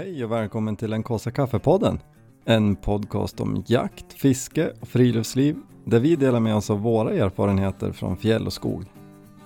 [0.00, 1.98] Hej och välkommen till den kaffe kaffepodden.
[2.44, 7.92] En podcast om jakt, fiske och friluftsliv där vi delar med oss av våra erfarenheter
[7.92, 8.84] från fjäll och skog.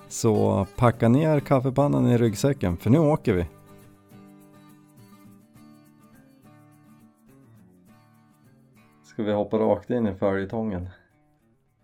[0.07, 3.45] Så packa ner kaffepannan i ryggsäcken för nu åker vi.
[9.03, 10.89] Ska vi hoppa rakt in i följetongen?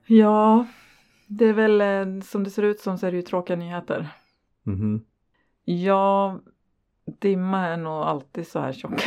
[0.07, 0.67] Ja,
[1.27, 4.09] det är väl eh, som det ser ut som så är det ju tråkiga nyheter.
[4.63, 5.05] Mhm.
[5.65, 6.39] Ja,
[7.05, 9.01] dimma är nog alltid så här tjock.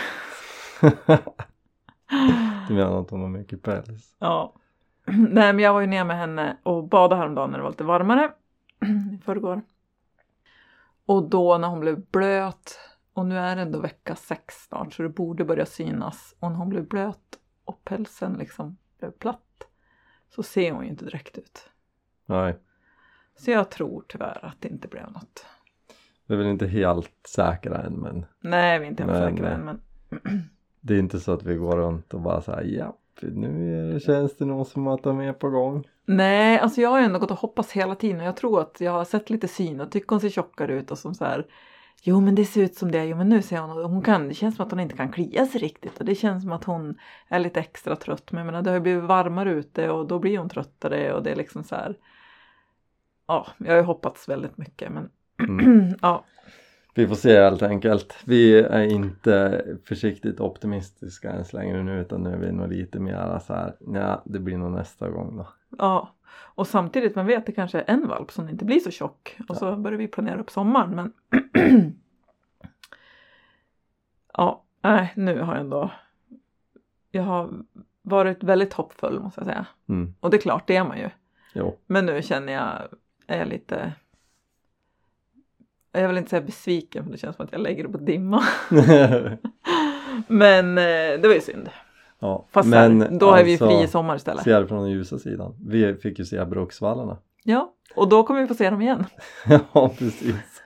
[2.68, 4.16] du menar att hon har mycket päls?
[4.18, 4.54] Ja.
[5.06, 7.84] Nej men jag var ju ner med henne och badade häromdagen när det var lite
[7.84, 8.32] varmare.
[9.14, 9.62] I förrgår.
[11.06, 12.78] Och då när hon blev blöt
[13.12, 16.34] och nu är det ändå vecka sex snart så det borde börja synas.
[16.40, 19.66] Och när hon blev blöt och pälsen liksom blev platt
[20.34, 21.70] så ser hon ju inte direkt ut.
[22.26, 22.58] Nej,
[23.36, 25.46] Så jag tror tyvärr att det inte blev något.
[26.26, 29.48] Vi är väl inte helt säkra än men Nej, vi är inte helt Men, säkra
[29.48, 29.80] eh, än men
[30.80, 34.44] det är inte så att vi går runt och bara säger ja, nu känns det
[34.44, 35.88] nog som att de är på gång.
[36.06, 38.80] Nej, alltså jag har ju ändå gått och hoppats hela tiden och jag tror att
[38.80, 41.46] jag har sett lite syn och tycker hon ser tjockare ut och som så här
[42.06, 44.28] Jo men det ser ut som det, jo men nu ser hon och hon kan,
[44.28, 46.64] det känns som att hon inte kan klia sig riktigt och det känns som att
[46.64, 50.06] hon är lite extra trött men jag menar det har ju blivit varmare ute och
[50.06, 51.96] då blir hon tröttare och det är liksom så här
[53.26, 55.10] Ja, jag har ju hoppats väldigt mycket men
[55.48, 55.94] Mm.
[56.02, 56.24] ja,
[56.94, 58.16] Vi får se helt enkelt.
[58.24, 63.38] Vi är inte försiktigt optimistiska ens längre nu utan nu är vi nog lite mer
[63.38, 65.48] så här, ja det blir nog nästa gång då.
[65.78, 66.10] ja.
[66.56, 69.56] Och samtidigt, man vet det kanske är en valp som inte blir så tjock och
[69.56, 71.12] så börjar vi planera upp sommaren men
[74.36, 75.90] Ja, nej nu har jag ändå
[77.10, 77.50] Jag har
[78.02, 79.66] varit väldigt hoppfull måste jag säga.
[79.88, 80.14] Mm.
[80.20, 81.10] Och det är klart, det är man ju.
[81.54, 81.78] Jo.
[81.86, 82.82] Men nu känner jag,
[83.26, 83.92] är jag lite
[85.94, 88.42] Jag vill inte säga besviken för det känns som att jag lägger det på dimma.
[90.28, 91.70] Men eh, det var ju synd.
[92.18, 92.46] ja.
[92.50, 94.44] Fast Men här, då är vi alltså, fri i sommar istället.
[94.44, 95.54] Se det från den ljusa sidan.
[95.66, 97.18] Vi fick ju se Bruksvallarna.
[97.46, 99.04] Ja, och då kommer vi få se dem igen.
[99.72, 100.62] ja precis.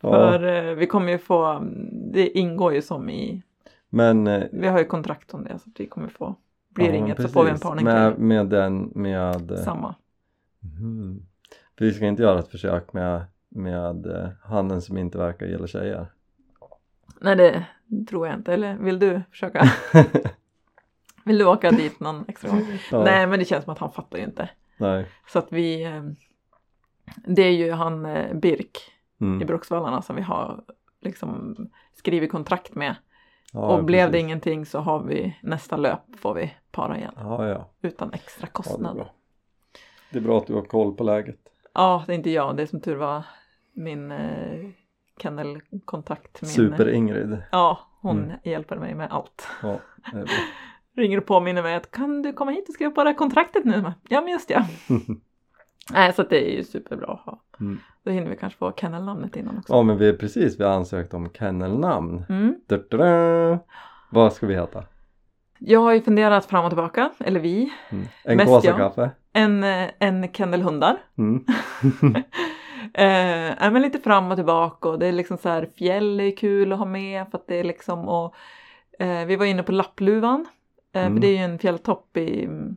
[0.00, 0.10] ja.
[0.10, 1.64] För eh, vi kommer ju få,
[2.12, 3.42] det ingår ju som i,
[3.88, 6.34] Men eh, vi har ju kontrakt om det så att vi kommer få,
[6.68, 7.32] blir ja, inget precis.
[7.32, 9.94] så får vi en parning med, med den med Samma.
[11.78, 15.66] För vi ska inte göra ett försök med, med eh, hannen som inte verkar gilla
[15.66, 16.06] tjejer.
[17.20, 17.64] Nej det
[18.08, 19.64] tror jag inte, eller vill du försöka?
[21.24, 22.66] Vill du åka dit någon extra gång?
[22.90, 24.48] Ja, Nej men det känns som att han fattar ju inte.
[24.76, 25.06] nej.
[25.28, 26.02] Så att vi, eh,
[27.26, 28.76] det är ju han eh, Birk
[29.18, 29.46] i Mm.
[29.46, 30.64] Bruksvallarna som vi har
[31.00, 31.56] liksom
[31.94, 32.94] skrivit kontrakt med.
[33.52, 34.24] Ja, och blev det precis.
[34.24, 37.14] ingenting så har vi nästa löp får vi para igen.
[37.16, 37.70] Ja, ja.
[37.82, 39.06] Utan extra ja det, är kostnad.
[40.10, 41.38] det är bra att du har koll på läget.
[41.72, 42.56] Ja, det är inte jag.
[42.56, 43.22] Det är som tur var
[43.74, 44.70] min eh,
[45.22, 46.42] kennelkontakt.
[46.42, 47.42] Min, Super-Ingrid.
[47.52, 48.36] Ja, hon Mm.
[48.44, 49.48] hjälper mig med allt.
[49.62, 49.78] Ja.
[50.96, 53.64] Ringer och påminner mig att kan du komma hit och skriva på det här kontraktet
[53.64, 53.92] nu?
[54.08, 54.66] Ja, men just ja.
[55.92, 57.42] Nej, så det är ju superbra att ha.
[57.60, 57.80] Mm.
[58.04, 59.72] Då hinner vi kanske få kennelnamnet innan också.
[59.72, 62.24] ja men vi är precis, vi har ansökt om kennelnamn.
[62.28, 62.54] Mm.
[64.10, 64.84] Vad ska vi heta?
[65.58, 67.72] Jag har ju funderat fram och tillbaka, eller vi.
[67.90, 68.06] Mm.
[68.24, 69.10] En kaffe?
[69.32, 70.96] En, eh, en kennelhundar.
[71.18, 71.44] Mm.
[72.94, 76.72] Eh, men lite fram och tillbaka och det är liksom så här fjäll är kul
[76.72, 78.34] att ha med för att det är liksom och
[78.98, 80.40] eh, vi var inne på Lappluvan.
[80.40, 81.14] Eh, Mm.
[81.14, 82.76] För det är ju en fjälltopp i mm,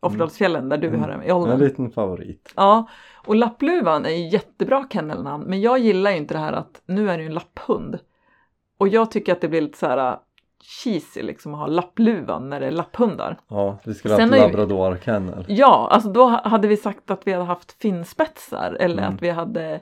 [0.00, 1.00] Offerdalsfjällen där du Mm.
[1.00, 1.58] hör i En Ålnen.
[1.58, 2.52] liten favorit.
[2.56, 2.88] Ja,
[3.26, 7.10] och Lappluvan är ju jättebra kennelnamn men jag gillar ju inte det här att nu
[7.10, 7.98] är det ju en lapphund.
[8.78, 10.18] Och jag tycker att det blir lite så här
[10.64, 13.38] cheesy liksom att ha lappluvan när det är lapphundar.
[13.48, 15.44] Ja, vi skulle ha Sen har ju- labrador-kennel.
[15.48, 19.14] Ja, alltså då ha- hade vi sagt att vi hade haft finspetsar eller Mm.
[19.14, 19.80] att vi hade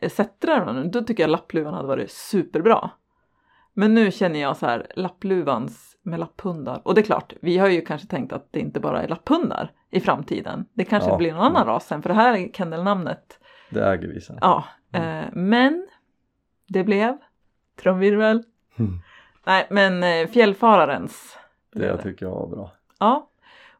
[0.00, 0.84] eh, sättrar.
[0.84, 2.90] Då tycker jag lappluvan hade varit superbra.
[3.74, 6.80] Men nu känner jag så här lappluvans med lapphundar.
[6.84, 9.72] Och det är klart, vi har ju kanske tänkt att det inte bara är lapphundar
[9.90, 10.64] i framtiden.
[10.72, 11.16] Det kanske Ja.
[11.16, 13.38] blir någon annan ras sen för det här är kennelnamnet.
[13.70, 14.38] Det äger vi sen.
[14.40, 15.18] Ja, Mm.
[15.24, 15.86] eh, men
[16.68, 16.82] det
[17.82, 18.42] trumvirvel.
[18.78, 18.92] Mm.
[19.48, 21.38] Nej, men eh, fjällfararens.
[21.72, 22.72] Det tycker jag var bra.
[22.98, 23.28] Ja,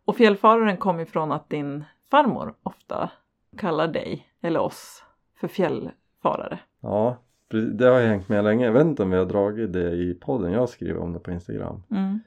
[0.04, 3.10] och fjällfararen kom ifrån att din farmor ofta
[3.56, 5.04] kallar dig, eller oss,
[5.40, 6.58] för fjällfarare.
[6.80, 7.16] Ja,
[7.48, 8.64] det har hängt med länge.
[8.64, 10.52] Jag vet inte om vi har dragit det i podden.
[10.52, 11.82] Jag skriver om det på Instagram.
[11.90, 12.20] Mm.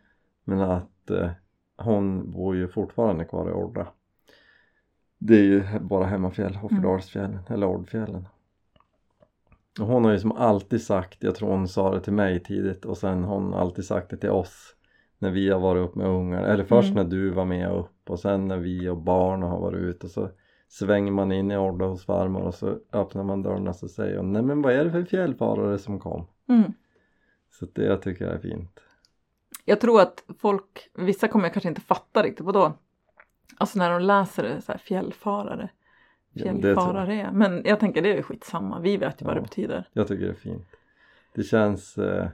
[0.43, 1.29] Men att eh,
[1.77, 3.87] hon bor ju fortfarande kvar i Orra.
[5.17, 8.27] Det är ju bara hemmafjäll, Hofferdalsfjällen eller Ordfjällen.
[9.79, 12.85] Och hon har ju som alltid sagt, jag tror hon sa det till mig tidigt
[12.85, 14.75] och sen har hon alltid sagt det till oss
[15.19, 17.03] när vi har varit upp med ungar, eller först Mm.
[17.03, 20.11] när du var med upp och sen när vi och barnen har varit ute och
[20.11, 20.29] så
[20.67, 24.17] svänger man in i Orra hos farmor och så öppnar man dörren och så säger
[24.17, 26.27] hon Nej men vad är det för fjällfarare som kom?
[26.49, 26.73] Mm.
[27.51, 28.79] Så det jag tycker jag är fint.
[29.65, 32.73] Jag tror att folk, vissa kommer kanske inte fatta riktigt, vadå?
[33.57, 35.69] Alltså när de läser det så här fjällfarare.
[36.33, 36.61] Ja, men det.
[36.61, 37.29] Fjällfarare.
[37.33, 39.35] Men jag tänker det är skitsamma, vi vet ju vad Ja.
[39.35, 39.87] det betyder.
[39.93, 40.67] Jag tycker det är fint.
[41.33, 42.27] Det känns eh,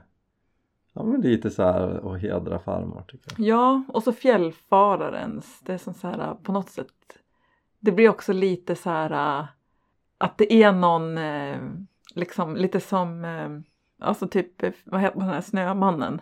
[0.92, 3.48] ja, men lite så här att hedra farmor tycker jag.
[3.48, 6.86] Ja, och så fjällfararens, det är som så här på något sätt.
[7.80, 9.46] Det blir också lite så här äh,
[10.18, 11.56] att det är någon, eh,
[12.14, 13.48] liksom lite som, eh,
[14.06, 16.20] alltså typ, eh, vad heter den här snömannen?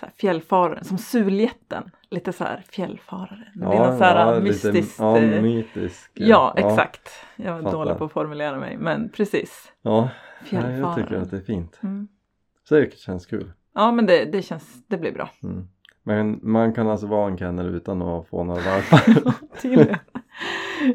[0.00, 1.90] Så här, fjällfararen, som Suljätten.
[2.10, 3.48] Lite så här fjällfarare.
[3.54, 4.74] Det blir något så här mystiskt.
[4.74, 6.10] Lite, ja, eh, mytisk.
[6.14, 7.08] ja, exakt.
[7.36, 7.78] Jag var fattar.
[7.78, 9.72] dålig på att formulera mig, men precis.
[9.82, 10.08] Ja,
[10.50, 11.80] nej, jag tycker att det är fint.
[11.82, 12.08] Mm.
[12.68, 13.52] Säkert känns kul.
[13.74, 15.30] Ja, men det, det känns, det blir bra.
[15.42, 15.68] Mm.
[16.02, 19.34] Men man kan alltså vara en kennel utan att få några valpar.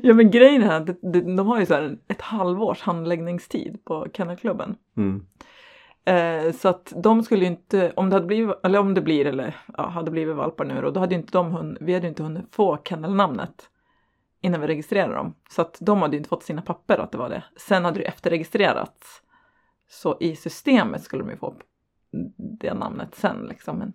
[0.02, 3.86] Ja men grejen är att det- det- de har ju så här ett halvårs handläggningstid
[3.86, 4.76] på Kennelklubben.
[4.98, 5.26] Mm.
[6.06, 9.26] Eh, så att de skulle ju inte, om det hade blivit, eller om det blir,
[9.26, 12.24] eller ja, hade blivit valpar nu då, då hade inte de hunnit, vi hade inte
[12.24, 13.70] hunnit få kennelnamnet
[14.42, 15.36] innan vi registrerade dem.
[15.50, 17.44] Så att de hade ju inte fått sina papper att det var det.
[17.58, 19.22] Sen hade det efterregistrerats.
[19.90, 21.56] Så i systemet skulle de ju få
[22.60, 23.78] det namnet sen liksom.
[23.78, 23.94] Men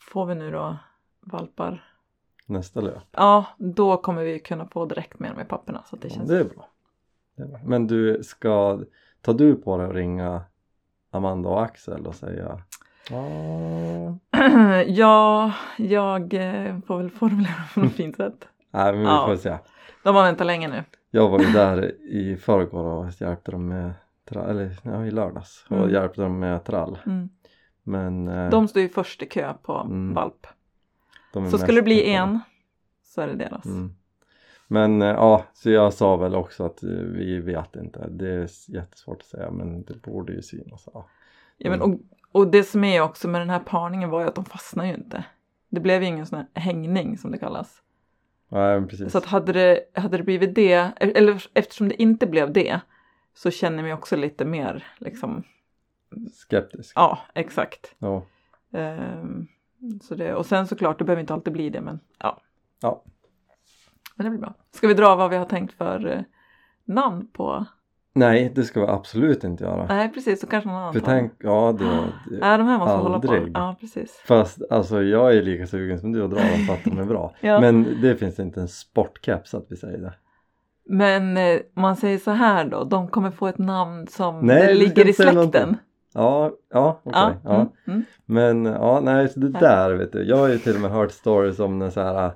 [0.00, 0.76] får vi nu då
[1.20, 1.84] valpar
[2.48, 3.02] Nästa löp.
[3.10, 5.82] Ja, då kommer vi kunna få direkt med dem i papperna.
[5.86, 6.28] Så det Ja, känns...
[6.28, 6.68] det är bra.
[7.36, 7.60] Det är bra.
[7.64, 8.80] Men du, ska,
[9.20, 10.42] tar du på dig att ringa
[11.16, 12.60] Amanda och Axel och säga
[13.10, 14.18] "Ja,
[14.86, 18.48] ja, jag eh, får väl formulera på något fint sätt.
[18.70, 19.26] Nej men vi Ja.
[19.26, 19.56] får se.
[20.04, 20.84] De har väntat länge nu.
[21.10, 23.92] Jag var ju där i förrgår och hjälpte dem med
[24.28, 25.90] trall, eller ja, i lördags och Mm.
[25.90, 26.98] hjälpte dem med trall.
[27.06, 27.28] Mm.
[27.82, 30.14] Men eh, De står ju först i kö på Mm.
[30.14, 30.46] valp.
[31.50, 32.40] Så skulle det bli en
[33.04, 33.64] så är det deras.
[33.66, 33.94] Mm.
[34.66, 38.08] Men eh, ja, så jag sa väl också att eh, vi vet inte.
[38.10, 40.88] Det är jättesvårt att säga men det borde ju synas.
[40.94, 41.06] Ja.
[41.56, 41.92] Ja, men, Mm.
[41.94, 42.00] och,
[42.40, 44.94] och det som är också med den här parningen var ju att de fastnar ju
[44.94, 45.24] inte.
[45.68, 47.82] Det blev ju ingen sån här hängning som det kallas.
[48.48, 49.12] Nej men precis.
[49.12, 52.80] Så att hade det, hade det blivit det, eller eftersom det inte blev det,
[53.34, 55.42] så känner jag mig också lite mer liksom,
[56.32, 56.92] Skeptisk.
[56.96, 57.94] ja exakt.
[57.98, 58.22] Ja.
[58.72, 59.46] Ehm,
[60.02, 62.40] så det, och sen såklart, det behöver inte alltid bli det, men ja.
[62.82, 63.02] Ja.
[64.16, 64.54] Men det blir bra.
[64.74, 66.20] Ska vi dra vad vi har tänkt för eh,
[66.84, 67.64] namn på?
[68.14, 69.86] Nej det ska vi absolut inte göra.
[69.86, 71.20] Nej, precis, så kanske någon annan För tar den.
[71.20, 71.84] tänk, ja det,
[72.30, 73.54] det Nej, de här måste hålla aldrig.
[73.54, 73.60] på.
[73.60, 74.22] Ja, precis.
[74.26, 77.04] Fast alltså jag är lika sugen som du att dra dem för att de är
[77.04, 77.34] bra.
[77.40, 77.60] Ja.
[77.60, 80.14] Men det finns inte en sportcaps att vi säger det.
[80.88, 85.08] Men eh, man säger så här då, de kommer få ett namn som Nej, ligger
[85.08, 85.34] i släkten.
[85.34, 85.76] någonting.
[86.14, 87.20] Ja, ja okej.
[87.22, 87.54] Ja, ja.
[87.54, 88.04] mm, mm.
[88.26, 90.22] Men ja, nej så det där vet du.
[90.22, 92.32] Jag har ju till och med hört stories om när så här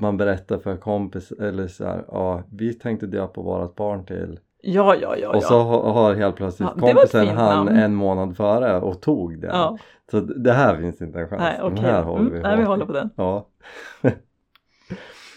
[0.00, 4.94] man berättar för kompis eller så här, ja vi tänkte döpa vårat barn till ja,
[5.02, 5.28] ja, ja.
[5.36, 5.92] och så ja.
[5.92, 7.78] har, helt plötsligt Ja, kompisen han namn.
[7.78, 9.46] en månad före och tog det.
[9.46, 9.78] ja.
[10.10, 11.40] Så det här finns inte en chans.
[11.40, 11.84] Nej, Den okej.
[11.84, 13.10] här håller Mm, vi nej, vi håller på den.
[13.16, 13.48] Ja.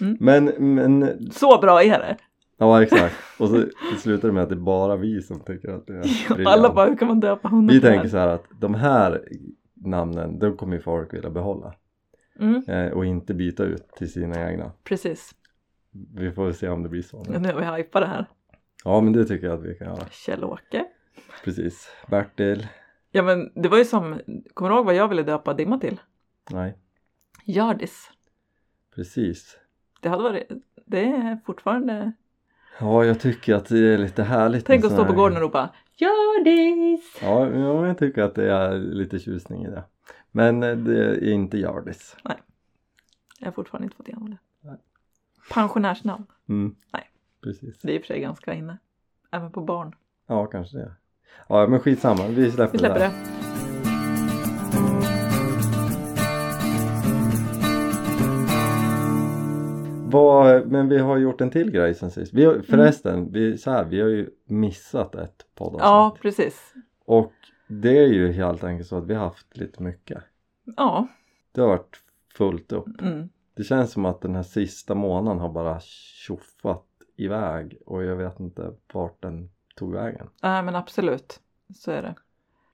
[0.01, 0.17] Mm.
[0.19, 0.45] Men,
[0.75, 2.17] men Så bra är det.
[2.57, 3.63] Ja exakt och så
[3.99, 5.97] slutar det med att det är bara vi som tycker att det är
[6.29, 6.75] Alla briljant.
[6.75, 9.21] bara, hur kan man döpa hundar Vi tänker så här att de här
[9.73, 11.73] namnen, de kommer ju folk vilja behålla
[12.39, 14.71] Mm, eh, och inte byta ut till sina egna.
[14.83, 15.35] precis.
[16.15, 17.25] Vi får se om det blir så.
[17.33, 18.25] Ja, nu har vi hajpat det här.
[18.83, 20.05] Ja men det tycker jag att vi kan göra.
[20.11, 20.85] Kjell-Åke.
[21.43, 21.89] Precis.
[22.07, 22.67] Bertil?
[23.11, 24.19] Ja men det var ju som,
[24.53, 25.99] kommer du ihåg vad jag ville döpa Dimma till?
[26.51, 26.77] Nej.
[27.45, 28.11] Hjördis.
[28.95, 29.57] Precis.
[30.01, 30.47] Det hade varit,
[30.85, 32.11] det är fortfarande,
[32.79, 35.43] Ja jag tycker att det är lite härligt tänk att stå på här- gården och
[35.43, 37.17] ropa Hjördis!
[37.21, 39.83] Ja, ja jag tycker att det är lite tjusning i det.
[40.35, 42.15] Men eh, det är inte Hjördis.
[43.39, 44.37] Jag har fortfarande inte fått igenom det.
[44.61, 44.77] Nej.
[45.53, 46.25] Pensionärsnamn.
[46.49, 46.75] Mm.
[46.93, 47.09] Nej.
[47.43, 47.79] Precis.
[47.81, 48.77] Det är i och för sig ganska inne.
[49.31, 49.95] Även på barn.
[50.27, 50.91] Ja kanske det.
[51.49, 53.05] Ja men skitsamma, vi släpper, Vi släpper det.
[53.05, 53.11] det.
[60.11, 62.33] Vad, men vi har gjort en till grej sen sist.
[62.33, 65.81] Vi har, förresten, vi, så här, vi har ju missat ett poddavsnitt.
[65.81, 66.73] Ja, precis.
[67.05, 67.31] Och
[67.67, 70.23] det är ju helt enkelt så att vi har haft lite mycket.
[70.77, 71.07] Ja.
[71.51, 71.95] Det har varit
[72.37, 73.01] fullt upp.
[73.01, 73.29] Mm.
[73.53, 78.39] Det känns som att den här sista månaden har bara tjoffat iväg och jag vet
[78.39, 80.27] inte vart den tog vägen.
[80.43, 81.39] Nej men absolut.
[81.75, 82.15] Så är det.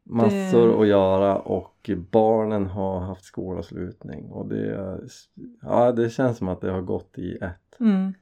[0.04, 5.00] Massor Det- att göra och barnen har haft skolavslutning och det,
[5.62, 7.80] ja, det känns som att det har gått i ett.
[7.80, 8.14] Mm.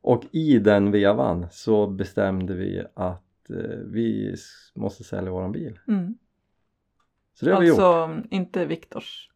[0.00, 3.22] Och i den vevan så bestämde vi att
[3.92, 5.78] vi s- måste sälja våran bil.
[5.88, 6.14] Mm.
[7.34, 7.78] Så det har vi gjort.
[7.80, 9.28] Alltså inte Viktors.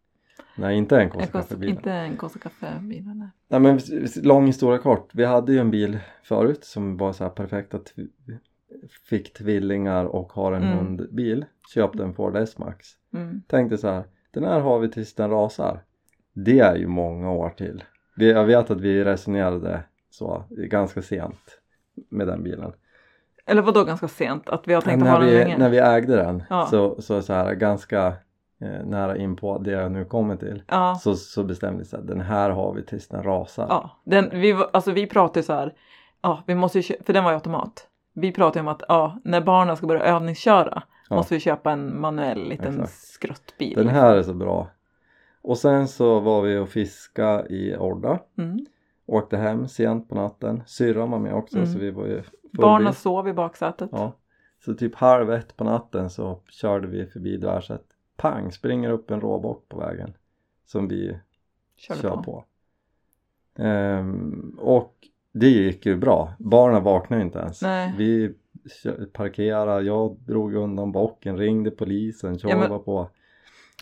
[0.59, 1.69] Nej, inte en En konstig kost- kaffebil.
[1.69, 3.05] Inte en Kosta Kaffe-bil.
[3.15, 3.29] nej.
[3.49, 3.81] Nej men
[4.23, 5.11] lång historia kort.
[5.15, 8.07] Vi hade ju en bil förut som var så här perfekta t-
[9.09, 10.77] fick tvillingar och har en Mm.
[10.79, 11.45] hundbil,
[11.75, 12.87] köpte en Ford S-Max.
[13.15, 13.43] Mm.
[13.49, 15.85] Tänkte så här, den här har vi tills den rasar.
[16.33, 17.85] Det är ju många år till.
[18.17, 21.61] Vi, jag vet att vi resonerade så ganska sent
[22.09, 22.73] med den bilen.
[23.47, 24.49] Eller vad då ganska sent?
[24.49, 25.59] Att vi har tänkt att när, ha den vi, länge?
[25.59, 26.67] när vi ägde den Ja.
[26.67, 28.07] så, så, så här ganska
[28.61, 30.95] eh, nära in på det jag nu kommer till Ja.
[31.03, 33.67] så, så bestämde vi att den här har vi tills den rasar.
[33.69, 35.73] Ja, den, vi, alltså vi pratade så här,
[36.23, 37.87] ja, vi måste ju för den var ju automat.
[38.15, 41.17] Vi pratade om att ja, när barnen ska börja övningsköra Ja.
[41.17, 42.93] måste vi köpa en manuell liten Exakt.
[42.93, 43.75] skruttbil.
[43.77, 44.69] Den här är så bra.
[45.43, 48.19] Och sen så var vi och fiska i Orda.
[48.39, 48.59] Mm.
[49.07, 50.63] Åkte hem sent på natten.
[50.67, 51.73] Syrran var med också Mm.
[51.73, 52.23] så vi var ju
[52.63, 53.91] Barnen sov i baksätet.
[53.93, 54.13] Ja.
[54.65, 57.83] Så typ halv ett på natten så körde vi förbi Dvärset.
[58.17, 58.53] Pang!
[58.53, 60.15] Springer upp en råbock på vägen.
[60.67, 61.19] Som vi
[61.77, 62.23] Körde kör på.
[62.23, 62.45] på.
[63.63, 64.95] Ehm, och
[65.33, 66.33] det gick ju bra.
[66.39, 67.63] Barnen vaknade inte ens.
[67.63, 67.95] Nej.
[67.97, 68.35] Vi
[69.13, 73.11] parkerade, jag drog undan bocken, ringde polisen, men- var på.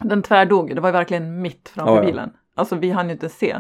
[0.01, 2.07] Den tvärdog ju, det var ju verkligen mitt framför Ja, ja.
[2.07, 2.33] bilen.
[2.55, 3.57] Alltså vi hann ju inte se.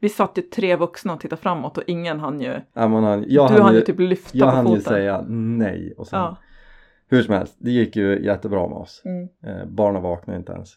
[0.00, 2.54] Vi satt ju tre vuxna och tittade framåt och ingen hann ju.
[2.72, 4.78] Ja, man hann, jag du hann hann ju ju, typ lyfta jag på hann foten.
[4.78, 6.36] ju säga nej och sen, Ja.
[7.08, 9.02] hur som helst, det gick ju jättebra med oss.
[9.04, 9.28] Mm.
[9.60, 10.70] Eh, barnen vaknade inte ens.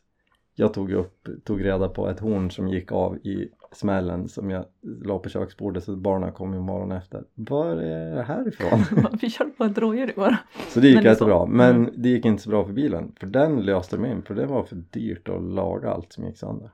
[0.56, 4.66] Jag tog upp, tog reda på ett horn som gick av i smällen som jag
[5.06, 7.24] la på köksbordet så barnen kom ju morgonen efter.
[7.36, 9.08] Var är det här ifrån?
[9.22, 10.36] vi körde på ett rådjur igår.
[10.70, 11.40] Så det gick Men jättebra.
[11.40, 11.46] så.
[11.46, 11.92] Men Mm.
[11.98, 13.12] det gick inte så bra för bilen.
[13.20, 14.22] För den löste de in.
[14.22, 16.70] För det var för dyrt att laga allt som gick sönder.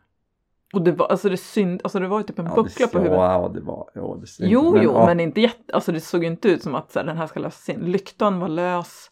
[0.74, 2.98] Och det var, alltså det synd, alltså det var ju typ en Ja, buckla på
[2.98, 3.18] huvudet.
[3.18, 3.90] Ja, det var...
[3.94, 4.50] Ja, det syns.
[4.50, 7.06] Jo, jo, ja, men inte jätte, alltså det såg inte ut som att så här,
[7.06, 7.80] den här ska lösas in.
[7.80, 9.12] Lyktan var lös.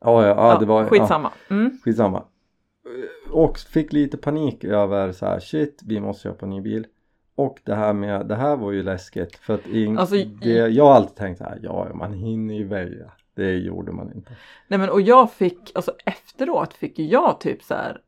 [0.00, 0.82] Ja, ja, ja, det var...
[0.82, 1.30] Ja, skitsamma.
[1.50, 1.78] Mm.
[1.84, 2.24] skitsamma.
[3.30, 6.86] Och fick lite panik över så här, shit, vi måste köpa en ny bil.
[7.34, 9.36] Och det här med, det här var ju läskigt.
[9.36, 12.64] För att in, Alltså, det, jag har alltid tänkt så här, ja, man hinner ju
[12.64, 13.12] väja.
[13.34, 14.32] Det gjorde man inte.
[14.68, 18.00] Nej men och jag fick, alltså efteråt fick jag typ så här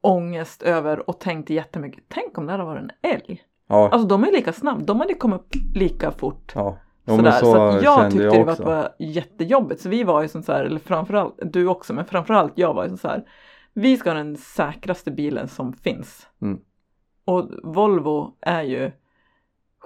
[0.00, 3.42] ångest över och tänkte jättemycket, tänk om det hade varit en älg.
[3.68, 6.52] Ja, Alltså de är lika snabba, de hade kommit upp lika fort.
[6.54, 6.78] ja.
[7.04, 7.30] Ja, Sådär.
[7.30, 9.80] Så, att jag tyckte jag det var jättejobbigt.
[9.80, 12.82] Så vi var ju som så här, eller framförallt du också, men framförallt jag var
[12.82, 13.24] ju som så här.
[13.72, 16.26] Vi ska ha den säkraste bilen som finns.
[16.42, 16.60] Mm.
[17.24, 18.90] Och Volvo är ju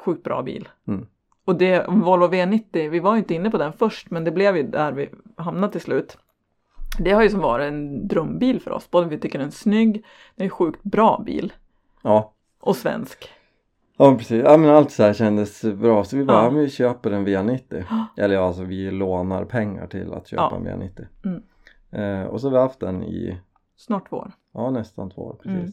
[0.05, 0.69] sjukt bra bil.
[0.89, 1.07] Mm.
[1.45, 4.57] Och det, Volvo V90, vi var ju inte inne på den först, men det blev
[4.57, 6.19] ju där vi hamnade till slut.
[6.99, 8.91] Det har ju som varit en drömbil för oss.
[8.91, 10.05] Både vi tycker den är snygg,
[10.37, 11.53] det är en sjukt bra bil.
[12.03, 13.29] Ja, Och svensk.
[13.97, 16.51] Ja precis, ja men allt så här kändes bra så vi bara, Ja.
[16.51, 18.07] men vi köper en V90 Ja.
[18.17, 20.57] Eller ja, alltså vi lånar pengar till att köpa Ja.
[20.57, 21.43] en V90 Mm.
[22.23, 23.41] eh, Och så har vi haft den i,
[23.77, 24.33] Snart vår.
[24.53, 25.73] ja nästan två år precis Mm.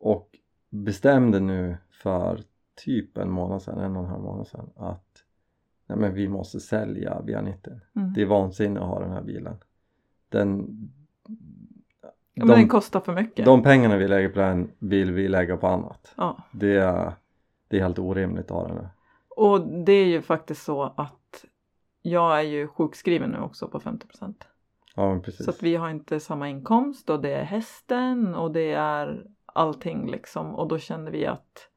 [0.00, 0.28] Och
[0.70, 2.40] bestämde nu för
[2.84, 5.06] typ en månad sedan, en och en halv månad sedan att
[5.86, 8.12] Nej men vi måste sälja V90 Mm.
[8.12, 9.56] Det är vansinne att ha den här bilen
[10.30, 10.66] Den
[12.34, 13.44] Ja, men de, den kostar för mycket.
[13.44, 16.36] de pengarna vi lägger på den vill vi lägga på annat Ja.
[16.52, 17.12] Det är,
[17.68, 18.88] det är helt orimligt att ha den här
[19.28, 21.44] Och det är ju faktiskt så att
[22.02, 24.34] jag är ju sjukskriven nu också på 50%
[24.96, 28.50] Ja men precis Så att vi har inte samma inkomst och det är hästen och
[28.52, 30.54] det är allting liksom.
[30.54, 31.68] Och då kände vi att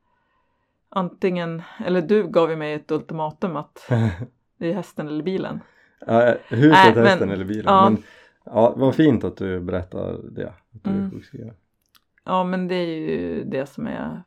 [0.89, 3.85] antingen, eller du gav ju mig ett ultimatum att
[4.57, 5.59] det är hästen eller bilen.
[6.07, 7.65] Ja, huset, men- hästen eller bilen.
[7.67, 7.89] ja.
[7.89, 8.03] Men,
[8.43, 10.47] ja, vad fint att du berättar det.
[10.49, 11.11] Att du är Mm.
[11.11, 11.53] sjukskriven.
[12.23, 14.23] Ja men det är ju det som är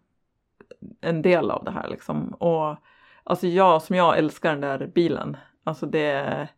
[1.00, 2.28] en del av det här liksom.
[2.28, 2.76] Och
[3.24, 5.36] alltså jag som jag älskar den där bilen.
[5.64, 6.48] Alltså det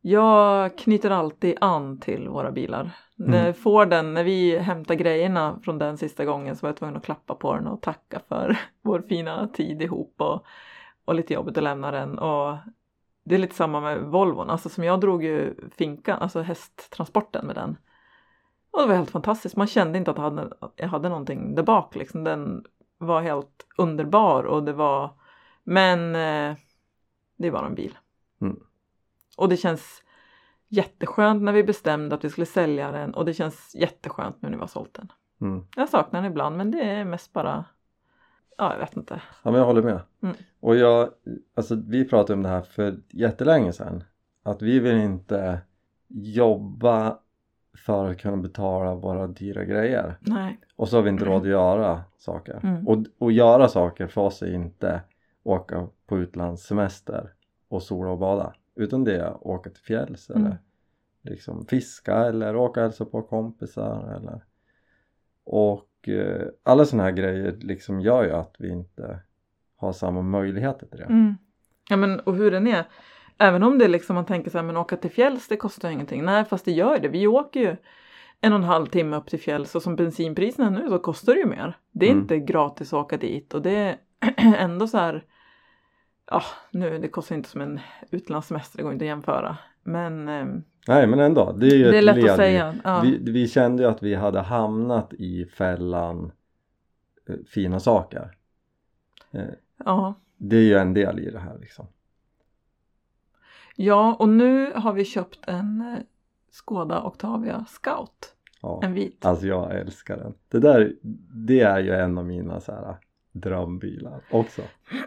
[0.00, 2.80] Jag knyter alltid an till våra bilar.
[3.18, 3.30] Mm.
[3.30, 6.96] När får den, när vi hämtar grejerna från den sista gången så var jag tvungen
[6.96, 10.44] att klappa på den och tacka för vår fina tid ihop och,
[11.04, 12.18] och lite jobbigt att lämna den.
[12.18, 12.56] Och
[13.24, 17.54] det är lite samma med Volvon, alltså som jag drog ju finkan, alltså hästtransporten med
[17.54, 17.76] den.
[18.70, 21.62] Och det var helt fantastiskt, man kände inte att jag hade, jag hade någonting där
[21.62, 22.24] bak liksom.
[22.24, 22.64] Den
[22.98, 25.10] var helt underbar och det var,
[25.64, 26.56] men eh,
[27.36, 27.98] det var en bil.
[28.40, 28.60] Mm.
[29.36, 30.02] Och det känns
[30.68, 34.56] jätteskönt när vi bestämde att vi skulle sälja den och det känns jätteskönt nu när
[34.56, 35.12] vi har sålt den.
[35.40, 35.64] Mm.
[35.76, 37.64] Jag saknar den ibland men det är mest bara,
[38.60, 39.22] ja jag vet inte.
[39.42, 40.00] Ja men jag håller med.
[40.22, 40.36] Mm.
[40.60, 41.10] Och jag,
[41.54, 44.04] alltså vi pratade om det här för jättelänge sedan.
[44.42, 45.60] Att vi vill inte
[46.08, 47.18] jobba
[47.86, 50.18] för att kunna betala våra dyra grejer.
[50.20, 50.60] Nej.
[50.76, 52.60] Och så har vi inte råd att göra saker.
[52.62, 52.88] Mm.
[52.88, 55.00] Och, och göra saker för oss är inte
[55.42, 57.32] åka på utlandssemester
[57.68, 58.54] och sola och bada.
[58.74, 60.46] Utan det är åka till fjälls Mm.
[60.46, 60.58] eller
[61.22, 64.44] liksom fiska eller åka och hälsa på kompisar eller
[65.44, 69.20] och eh, alla sådana här grejer liksom gör ju att vi inte
[69.76, 71.04] har samma möjligheter till det.
[71.04, 71.34] Mm.
[71.90, 72.84] Ja men och hur den är.
[73.38, 75.94] även om det liksom man tänker så här, men åka till fjälls det kostar ju
[75.94, 76.24] ingenting.
[76.24, 77.08] Nej, fast det gör det.
[77.08, 77.76] Vi åker ju
[78.40, 81.32] en och en halv timme upp till fjälls och som bensinpriserna är nu så kostar
[81.34, 81.76] det ju mer.
[81.92, 82.22] Det är Mm.
[82.22, 83.96] inte gratis att åka dit och det är
[84.56, 85.24] ändå så här.
[86.30, 87.80] Ja, nu det kostar inte som en
[88.10, 89.56] utlandssemester, det går inte att jämföra.
[89.82, 92.74] Men ehm, Nej men ändå, det är ju det är ett lätt led att säga.
[92.84, 93.00] Ja.
[93.00, 96.32] Vi, vi kände ju att vi hade hamnat i fällan
[97.28, 98.36] eh, fina saker.
[99.30, 99.44] Eh,
[99.84, 100.14] ja.
[100.36, 101.86] det är ju en del i det här liksom.
[103.76, 105.98] ja, och nu har vi köpt en eh,
[106.50, 108.34] Skoda Octavia Scout.
[108.62, 108.80] Ja.
[108.82, 109.24] En vit.
[109.26, 110.34] Alltså jag älskar den.
[110.48, 110.92] Det där,
[111.34, 112.96] det är ju en av mina så här
[113.32, 114.62] drömbilar också.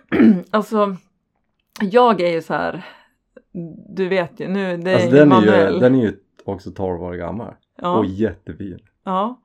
[0.52, 0.96] Alltså,
[1.82, 2.86] jag är ju så här.
[3.90, 7.04] Du vet ju nu, det är Alltså den är, ju, den är ju också 12
[7.04, 8.80] år gammal ja, och jättefin.
[9.04, 9.42] ja,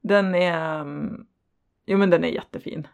[0.00, 0.80] den är.
[0.80, 1.26] mm,
[1.86, 2.86] Jo men den är jättefin.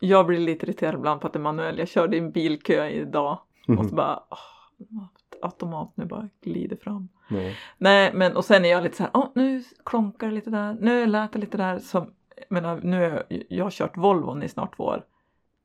[0.00, 1.78] Jag blir lite irriterad ibland på att manuell.
[1.78, 3.38] Jag körde i en bilkö idag
[3.78, 4.38] och så bara åh,
[5.42, 7.08] automat nu bara glider fram.
[7.28, 7.52] Ja.
[7.78, 10.76] Nej men och sen är jag lite så här, åh nu klonkar det lite där,
[10.80, 11.78] nu lät det lite där.
[11.78, 12.14] Som,
[12.48, 15.04] menar, nu har jag, jag har kört Volvon i snart två år.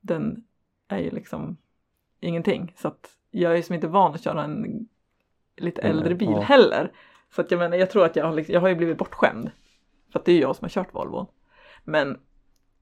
[0.02, 0.44] Den
[0.88, 1.58] är ju liksom
[2.20, 2.74] ingenting.
[2.78, 4.88] Så att jag är som inte van att köra en
[5.58, 6.42] lite äldre bil ja.
[6.42, 6.92] heller.
[7.36, 9.52] Så att jag menar, jag tror att jag har, liksom, jag har ju blivit bortskämd.
[10.12, 11.26] För att det är jag som har kört Volvon.
[11.84, 12.20] Men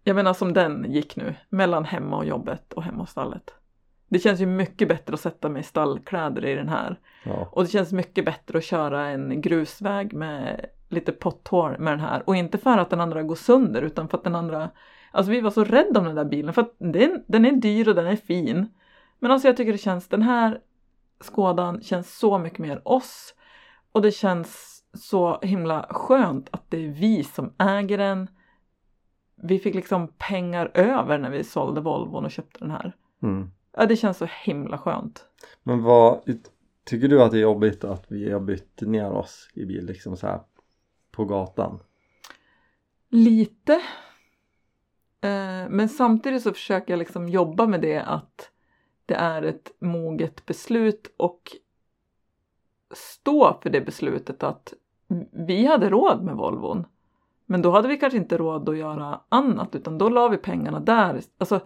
[0.03, 3.53] jag menar som den gick nu, mellan hemma och jobbet och hemma och stallet.
[4.09, 6.99] Det känns ju mycket bättre att sätta mig i stallkläder i den här.
[7.23, 7.49] Ja.
[7.51, 12.23] Och det känns mycket bättre att köra en grusväg med lite potthål med den här.
[12.25, 14.69] Och inte för att den andra går sönder utan för att den andra...
[15.11, 17.87] Alltså vi var så rädda om den där bilen för att den, den är dyr
[17.87, 18.67] och den är fin.
[19.19, 20.61] Men alltså jag tycker det känns, den här
[21.19, 23.35] Skådan känns så mycket mer oss.
[23.91, 28.29] Och det känns så himla skönt att det är vi som äger den.
[29.35, 32.95] Vi fick liksom pengar över när vi sålde Volvon och köpte den här.
[33.23, 33.51] Mm.
[33.71, 35.25] Ja, det känns så himla skönt.
[35.63, 36.21] Men vad,
[36.83, 40.17] tycker du att det är jobbigt att vi har bytt ner oss i bil liksom
[40.17, 40.41] så här
[41.11, 41.79] på gatan?
[43.09, 43.73] Lite.
[45.21, 48.51] Eh, men samtidigt så försöker jag liksom jobba med det att
[49.07, 51.51] det är ett moget beslut och
[52.91, 54.73] stå för det beslutet att
[55.31, 56.85] vi hade råd med Volvon.
[57.45, 60.79] Men då hade vi kanske inte råd att göra annat utan då la vi pengarna
[60.79, 61.21] där.
[61.37, 61.59] Alltså,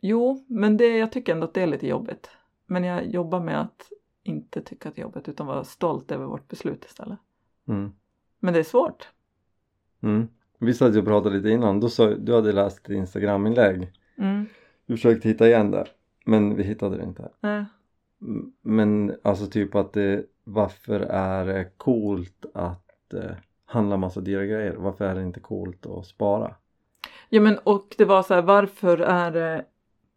[0.00, 2.30] jo, men det, jag tycker ändå att det är lite jobbigt.
[2.66, 6.24] Men jag jobbar med att inte tycka att det är jobbigt utan vara stolt över
[6.24, 7.18] vårt beslut istället.
[7.68, 7.92] Mm.
[8.38, 9.08] Men det är svårt.
[10.02, 10.28] Mm.
[10.58, 14.46] Vi satt ju och pratade lite innan, då sa, du hade läst ett instagraminlägg Mm.
[14.90, 15.86] Du försökte hitta igen det
[16.24, 17.28] men vi hittade det inte.
[17.42, 17.64] Mm,
[18.62, 23.30] Men alltså typ att det, varför är det coolt att eh,
[23.64, 24.74] handla massa dyra grejer?
[24.76, 26.54] Varför är det inte coolt att spara?
[27.28, 29.64] Ja men och det var så här, varför är det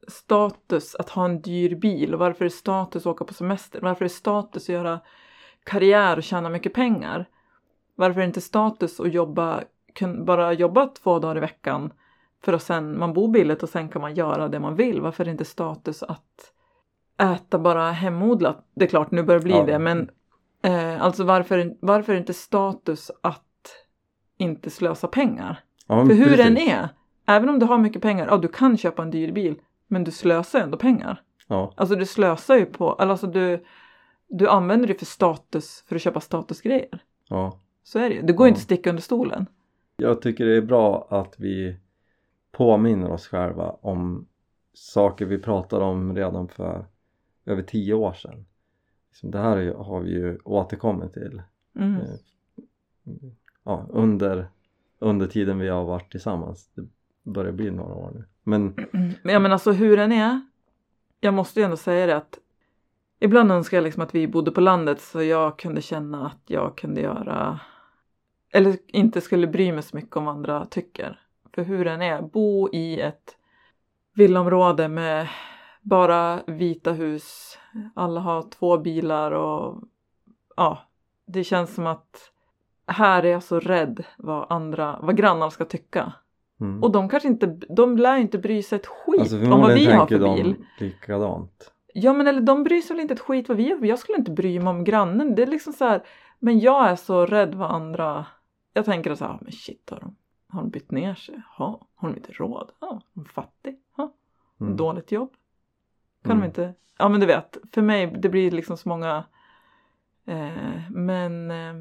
[0.07, 3.81] status att ha en dyr bil och varför är det status att åka på semester?
[3.81, 4.99] Varför är det status att göra
[5.63, 7.25] karriär och tjäna mycket pengar?
[7.95, 11.91] Varför är det inte status att jobba, kun, bara jobba två dagar i veckan
[12.45, 15.01] för att sen, man bor billigt och sen kan man göra det man vill.
[15.01, 16.51] Varför är det inte status att
[17.21, 18.65] äta bara hemodlat?
[18.75, 19.65] Det är klart, nu börjar det bli Ja.
[19.65, 20.09] det, men
[20.63, 23.41] eh, alltså varför, varför är det inte status att
[24.37, 25.63] inte slösa pengar?
[25.87, 26.37] Ja, För hur precis.
[26.45, 26.89] den är,
[27.25, 29.55] även om du har mycket pengar, ja du kan köpa en dyr bil,
[29.87, 31.21] men du slösar ändå pengar.
[31.47, 33.63] Ja, Alltså du slösar ju på, alltså du,
[34.29, 36.99] du använder det för status, för att köpa statusgrejer.
[37.29, 37.59] ja.
[37.85, 38.21] Så är det ju.
[38.21, 38.49] Det går Ja.
[38.49, 39.45] inte att sticka under stolen.
[39.97, 41.77] Jag tycker det är bra att vi
[42.57, 44.27] påminner oss själva om
[44.73, 46.85] saker vi pratade om redan för
[47.45, 48.45] över tio år sedan.
[49.21, 51.41] Det här har vi ju återkommit till
[51.75, 51.95] Mm.
[52.01, 52.07] eh,
[53.63, 54.47] ja, under,
[54.99, 56.69] under tiden vi har varit tillsammans.
[56.75, 56.87] Det
[57.23, 58.23] börjar bli några år nu.
[58.43, 58.75] Men
[59.23, 60.41] Men jag menar alltså hur den är,
[61.19, 62.39] jag måste ju ändå säga det att
[63.19, 66.77] ibland önskar jag liksom att vi bodde på landet så jag kunde känna att jag
[66.77, 67.59] kunde göra
[68.49, 71.19] eller inte skulle bry mig så mycket om vad andra tycker.
[71.55, 73.37] För hur den är, bo i ett
[74.13, 75.27] villaområde med
[75.81, 77.57] bara vita hus,
[77.95, 79.83] alla har två bilar och
[80.55, 80.79] ja,
[81.25, 82.31] det känns som att
[82.87, 86.13] här är jag så rädd vad andra, vad grannarna ska tycka.
[86.61, 86.83] mm.
[86.83, 89.85] Och de kanske inte, de lär inte bry sig ett skit alltså om vad vi
[89.85, 90.55] har för de bil.
[90.79, 91.71] likadant.
[91.93, 93.85] Ja men eller de bryr sig väl inte ett skit vad vi har.
[93.85, 95.35] Jag skulle inte bry mig om grannen.
[95.35, 96.03] Det är liksom så här,
[96.39, 98.25] men jag är så rädd vad andra,
[98.73, 100.15] jag tänker så här, men shit har de,
[100.53, 101.41] har de bytt ner sig?
[101.59, 102.71] Ja, har de inte råd?
[102.79, 103.79] Ja, de är fattig?
[103.97, 104.13] Ja,
[104.61, 104.77] Mm.
[104.77, 105.33] dåligt jobb?
[106.21, 106.41] Kan Mm.
[106.41, 109.23] de inte, ja men du vet, för mig det blir liksom så många,
[110.25, 111.73] eh, men eh,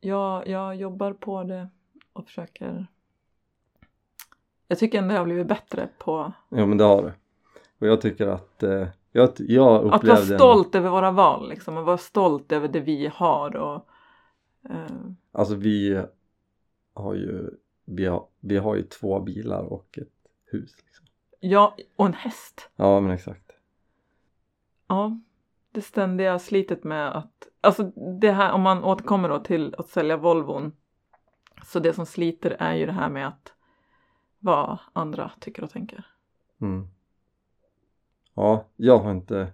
[0.00, 1.68] jag, jag jobbar på det
[2.12, 2.86] och försöker
[4.68, 7.12] jag tycker ändå jag har blivit bättre på Jo men det har du.
[7.78, 11.76] Och jag tycker att eh, Jag, jag upplevde Att vara stolt över våra val liksom
[11.76, 13.88] och vara stolt över det vi har och
[14.70, 14.96] eh,
[15.32, 16.04] Alltså vi
[16.94, 17.50] har ju
[17.84, 20.08] vi har, vi har ju två bilar och ett
[20.44, 20.76] hus.
[20.86, 21.06] Liksom.
[21.40, 22.70] ja, och en häst.
[22.76, 23.52] Ja men exakt.
[24.86, 25.20] Ja,
[25.70, 27.82] det ständiga slitet med att, alltså
[28.20, 30.72] det här om man återkommer då till att sälja Volvon.
[31.64, 33.52] Så det som sliter är ju det här med att
[34.38, 36.06] vad andra tycker och tänker.
[36.60, 36.88] Mm.
[38.34, 39.52] Ja, jag har inte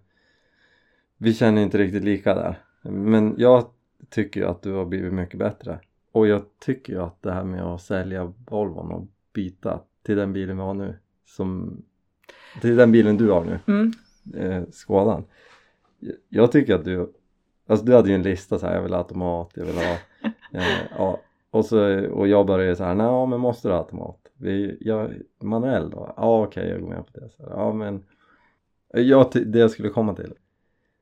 [1.16, 2.64] Vi känner inte riktigt lika där.
[2.82, 3.70] Men jag
[4.08, 5.80] tycker att du har blivit mycket bättre.
[6.12, 10.32] Och jag tycker ju att det här med att sälja Volvon och byta till den
[10.32, 11.82] bilen vi har nu som
[12.60, 13.92] till den bilen du har nu, Mm.
[14.34, 15.24] eh, Skådan.
[16.28, 17.12] Jag tycker att du
[17.66, 19.92] Alltså du hade ju en lista så här, jag vill ha automat, jag vill ha
[20.60, 21.20] eh, ja,
[21.50, 24.16] och, så, och jag började så här, nej men måste du ha automat?
[24.36, 26.14] Vi, jag, manuell då?
[26.16, 27.30] Ja okej jag går med på det.
[27.30, 28.04] Så här, ja men
[28.92, 30.34] jag, det jag skulle komma till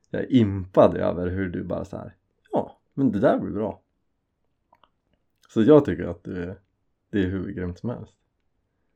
[0.09, 2.15] Jag är impad över hur du bara så här,
[2.51, 3.81] ja men det där blir bra.
[5.53, 6.59] Så jag tycker att du är,
[7.11, 8.13] det är hur grymt som helst.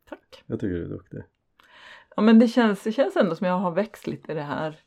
[0.10, 0.44] Tack.
[0.46, 1.24] Jag tycker du är duktig.
[2.16, 4.80] Ja men det känns, det känns ändå som jag har växt lite i det här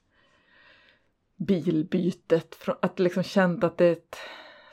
[1.36, 2.68] bilbytet.
[2.82, 4.16] Att liksom känt att det är ett,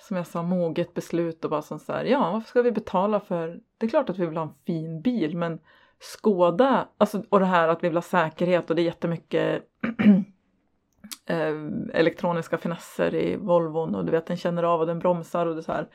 [0.02, 3.20] som jag sa, moget beslut och bara som så här, ja varför ska vi betala
[3.20, 5.60] för, det är klart att vi vill ha en fin bil men
[6.00, 9.64] skåda, alltså och det här att vi vill ha säkerhet och det är jättemycket
[11.26, 11.54] eh,
[11.94, 15.64] elektroniska finesser i Volvon och du vet den känner av och den bromsar och det
[15.64, 15.88] så här.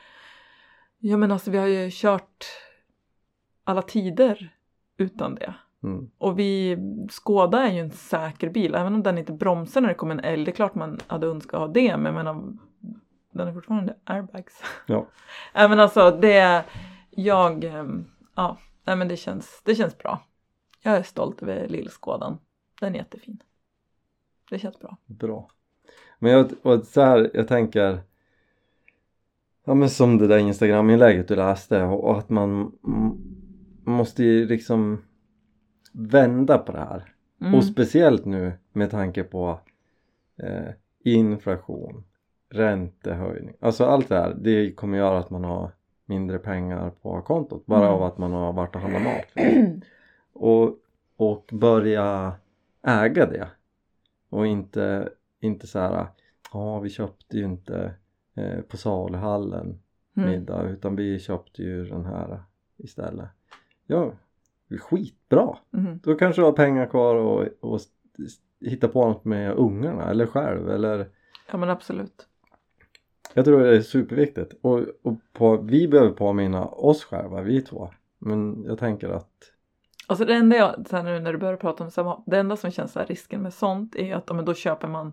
[0.99, 2.47] Ja men alltså vi har ju kört
[3.65, 4.57] alla tider
[4.97, 5.55] utan det.
[5.83, 6.11] Mm.
[6.19, 6.79] Och vi,
[7.11, 10.25] Skoda är ju en säker bil, även om den inte bromsar när det kommer en
[10.25, 10.45] älg.
[10.45, 12.53] Det är klart man hade önskat ha det, men menar,
[13.33, 14.63] den är fortfarande airbags.
[14.87, 15.07] Ja.
[15.55, 16.65] Nej men alltså det,
[17.11, 20.23] jag, ehm, ja, nej men det känns, det känns bra.
[20.83, 22.39] Jag är stolt över lillskådan.
[22.81, 23.43] Den är jättefin.
[24.51, 24.97] Det känns bra.
[25.07, 25.51] Bra.
[26.19, 28.01] Men jag, och så här, jag tänker
[29.69, 32.73] Ja men som det där instagram-inlägget du läste och, att man
[33.85, 35.03] måste ju liksom
[35.93, 37.15] vända på det här.
[37.41, 37.55] Mm.
[37.55, 39.61] Och speciellt nu med tanke på
[40.43, 40.69] eh,
[41.05, 42.05] inflation,
[42.51, 43.55] räntehöjning.
[43.61, 45.71] Alltså allt det här, det kommer göra att man har
[46.07, 47.93] mindre pengar på kontot bara Mm.
[47.93, 49.47] av att man har varit och handlat mat.
[50.33, 50.77] och,
[51.17, 52.33] och börja
[52.83, 53.49] äga det.
[54.29, 55.09] Och inte,
[55.41, 56.07] inte så här,
[56.53, 57.95] ja vi köpte ju inte
[58.39, 59.79] eh, på saluhallen
[60.19, 60.31] Mm.
[60.31, 62.43] middag utan vi köpte ju den här
[62.77, 63.29] istället.
[63.87, 64.13] Ja,
[64.81, 65.57] skitbra!
[65.73, 66.01] Mm.
[66.03, 67.81] Då kanske du har pengar kvar och, och
[68.61, 71.09] hitta på något med ungarna eller själv eller
[71.51, 72.29] Ja men absolut.
[73.35, 77.91] jag tror det är superviktigt och, och på, vi behöver påminna oss själva, vi två
[78.19, 79.53] men jag tänker att
[80.07, 82.57] Alltså det enda jag, så här nu när du börjar prata om samma, det enda
[82.57, 85.13] som känns så risken med sånt är att ja, men då köper man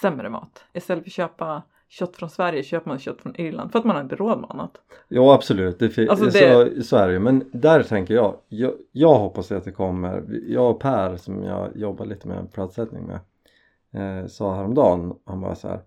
[0.00, 0.64] sämre mat.
[0.72, 3.96] Istället för att köpa kött från Sverige köper man kött från Irland för att man
[3.96, 4.80] har inte råd med annat.
[5.08, 7.18] Ja absolut, det, Alltså Så, det- så är det ju.
[7.18, 11.76] Men där tänker jag, jag, jag hoppas att det kommer, jag och Per som jag
[11.76, 13.20] jobbar lite med pratsättning med
[14.20, 15.80] eh, sa häromdagen, han bara så här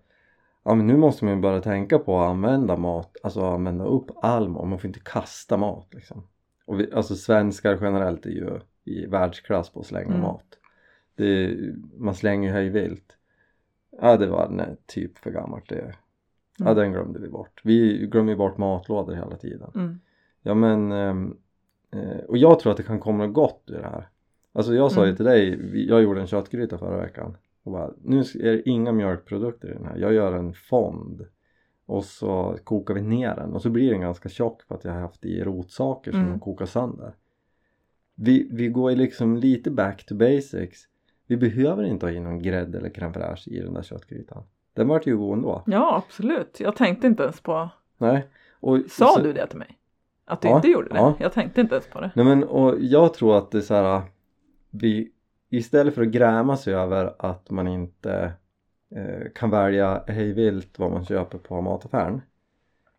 [0.64, 4.06] Ja men nu måste man ju börja tänka på att använda mat, alltså använda upp
[4.22, 6.22] all mat, man får inte kasta mat liksom.
[6.66, 10.20] Och vi, alltså svenskar generellt är ju i världsklass på att slänga Mm.
[10.20, 10.44] mat.
[11.16, 11.56] Det
[11.98, 13.16] man slänger ju hej vilt.
[14.00, 15.94] Ja det var nej, typ för gammalt det.
[16.58, 16.76] Ja Mm.
[16.76, 17.60] den glömde vi bort.
[17.64, 19.70] Vi glömmer ju bort matlådor hela tiden.
[19.74, 20.00] Mm.
[20.42, 21.36] Ja men ehm,
[21.90, 24.08] eh, och jag tror att det kan komma något gott ur det här.
[24.52, 25.16] Alltså jag sa ju Mm.
[25.16, 29.68] till dig, jag gjorde en köttgryta förra veckan och bara, nu är det inga mjölkprodukter
[29.70, 29.96] i den här.
[29.96, 31.26] Jag gör en fond
[31.86, 34.92] och så kokar vi ner den och så blir den ganska tjock för att jag
[34.92, 36.40] har haft i rotsaker som Mm.
[36.40, 37.12] kokar sönder.
[38.14, 40.88] Vi, vi går ju liksom lite back to basics.
[41.30, 44.42] Vi behöver inte ha in någon grädde eller crème fraîche i den där köttgrytan.
[44.74, 45.62] Den vart ju god ändå.
[45.66, 48.26] Ja absolut, jag tänkte inte ens på, Nej.
[48.60, 49.78] Och sa så- du det till mig?
[50.24, 50.96] Att du Ja, inte gjorde det?
[50.96, 51.14] ja.
[51.20, 52.10] Jag tänkte inte ens på det.
[52.14, 54.02] Nej men och jag tror att det är så här
[54.70, 55.10] vi
[55.50, 58.32] istället för att gräma sig över att man inte
[58.96, 62.20] eh, kan välja hej vilt vad man köper på mataffären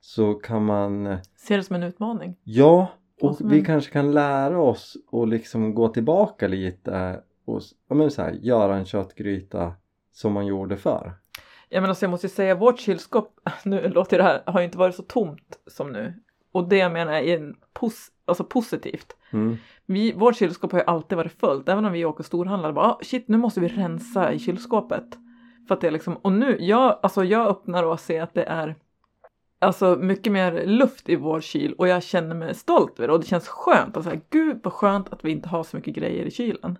[0.01, 2.35] så kan man Ser det som en utmaning.
[2.43, 2.87] ja
[3.21, 8.11] Och vi en- kanske kan lära oss och liksom gå tillbaka lite och ja, men
[8.11, 9.73] så här, göra en köttgryta
[10.11, 11.13] som man gjorde förr.
[11.69, 14.65] Ja men alltså jag måste ju säga vårt kylskåp, nu låter det här, har ju
[14.65, 16.13] inte varit så tomt som nu.
[16.51, 19.15] Och det menar jag är en pos, alltså positivt.
[19.33, 19.57] Mm.
[19.85, 22.73] Vi, vårt kylskåp har ju alltid varit fullt, även om vi åker storhandlare.
[22.73, 25.17] Bara, ah, shit, nu måste vi rensa i kylskåpet.
[25.67, 28.43] För att det är liksom, och nu, jag, alltså jag öppnar och ser att det
[28.43, 28.75] är
[29.59, 33.19] alltså mycket mer luft i vår kyl och jag känner mig stolt över det och
[33.19, 33.97] det känns skönt.
[33.97, 36.77] Alltså, gud vad skönt att vi inte har så mycket grejer i kylen.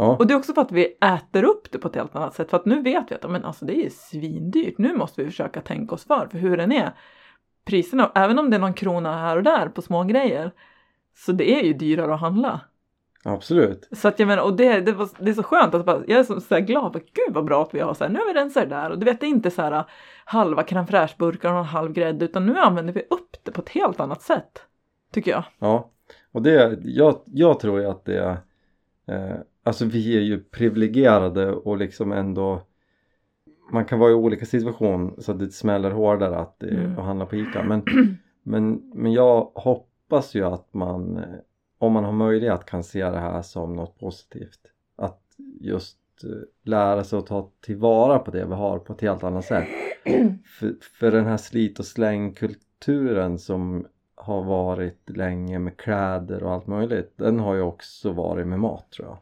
[0.00, 2.34] Ja, Och det är också för att vi äter upp det på ett helt annat
[2.34, 2.50] sätt.
[2.50, 4.78] För att nu vet vi att men alltså, det är svindyrt.
[4.78, 6.28] Nu måste vi försöka tänka oss för.
[6.30, 6.92] För hur den är.
[7.64, 10.52] Priserna, även om det är någon krona här och där på små grejer.
[11.16, 12.60] Så det är ju dyrare att handla.
[13.24, 13.88] absolut.
[13.92, 16.18] Så att jag menar, och det, det, var, det är så skönt att bara, jag
[16.18, 16.92] är så, så här glad.
[16.92, 18.90] För, Gud vad bra att vi har så här, nu har vi rensat det där.
[18.90, 19.84] Och du vet, det är inte så här
[20.24, 22.24] halva crème fraîche-burkar och en halv grädde.
[22.24, 24.62] Utan nu använder vi upp det på ett helt annat sätt.
[25.12, 25.44] Tycker jag.
[25.58, 25.90] Ja,
[26.32, 28.36] och det, jag, jag tror ju att det är,
[29.06, 32.62] eh, alltså vi är ju privilegierade och liksom ändå
[33.72, 36.96] man kan vara i olika situationer så att det smäller hårdare att, Mm.
[36.96, 37.62] handla på ICA.
[37.62, 37.82] Men,
[38.42, 41.24] men, men jag hoppas ju att man
[41.78, 44.60] om man har möjlighet kan se det här som något positivt.
[44.96, 45.22] Att
[45.60, 46.30] just eh,
[46.62, 49.68] lära sig att ta tillvara på det vi har på ett helt annat sätt.
[50.58, 56.66] För, för den här slit och slängkulturen som har varit länge med kläder och allt
[56.66, 59.18] möjligt den har ju också varit med mat tror jag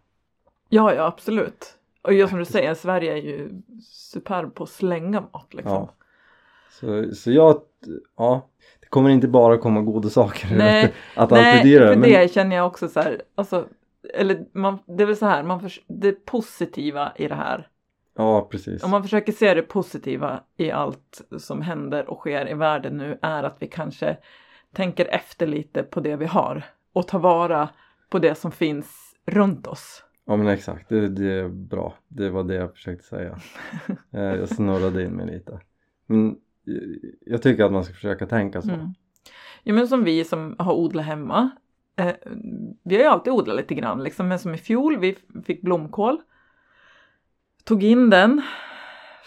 [0.69, 1.75] Ja, ja absolut.
[2.03, 5.73] Och just som du säger, Sverige är ju superb på att slänga mat liksom.
[5.73, 5.95] Ja.
[6.71, 7.61] så, så jag,
[8.17, 8.49] ja
[8.81, 12.11] det kommer inte bara komma goda saker Nej, att, att allt Nej, dyrare för men
[12.11, 13.67] det känner jag också så här, alltså,
[14.15, 17.69] eller man, det är väl så här, man förs- det positiva i det här.
[18.17, 22.55] ja precis Om man försöker se det positiva i allt som händer och sker i
[22.55, 24.17] världen nu är att vi kanske
[24.75, 27.69] tänker efter lite på det vi har och tar vara
[28.09, 30.05] på det som finns runt oss.
[30.29, 33.39] Ja men exakt det, det är bra det var det jag försökte säga
[34.13, 35.61] Eh, jag snurrade in mig lite
[36.07, 36.29] men
[36.67, 38.95] eh, jag tycker att man ska försöka tänka så Mm.
[39.63, 41.51] Ja men som vi som har odlat hemma.
[41.97, 42.15] Eh,
[42.83, 44.29] vi har ju alltid odlat lite grann liksom.
[44.29, 46.21] Men som i fjol, vi fick blomkål.
[47.65, 48.43] Tog in den.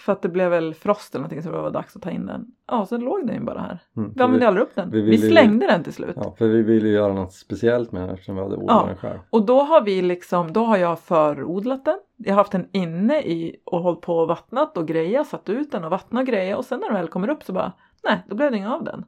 [0.02, 2.26] För att det blev väl frost eller någonting så det var dags att ta in
[2.26, 2.46] den.
[2.68, 3.80] Ja, så låg den ju bara här.
[3.98, 4.92] Mm, Vi använde aldrig upp den.
[4.92, 6.16] vi Vi, slängde den till slut.
[6.16, 8.88] Ja, för vi ville ju göra något speciellt med den eftersom vi hade odlat Ja.
[8.88, 9.20] den själv.
[9.30, 11.98] Och då har vi liksom, då har jag förodlat den.
[12.18, 15.72] Jag har haft den inne i och hållit på och vattnat och grejat, satt ut
[15.72, 17.72] den och vattnat och grejat och sen när den väl kommer upp så bara,
[18.04, 19.06] nej, då blev det inget av den.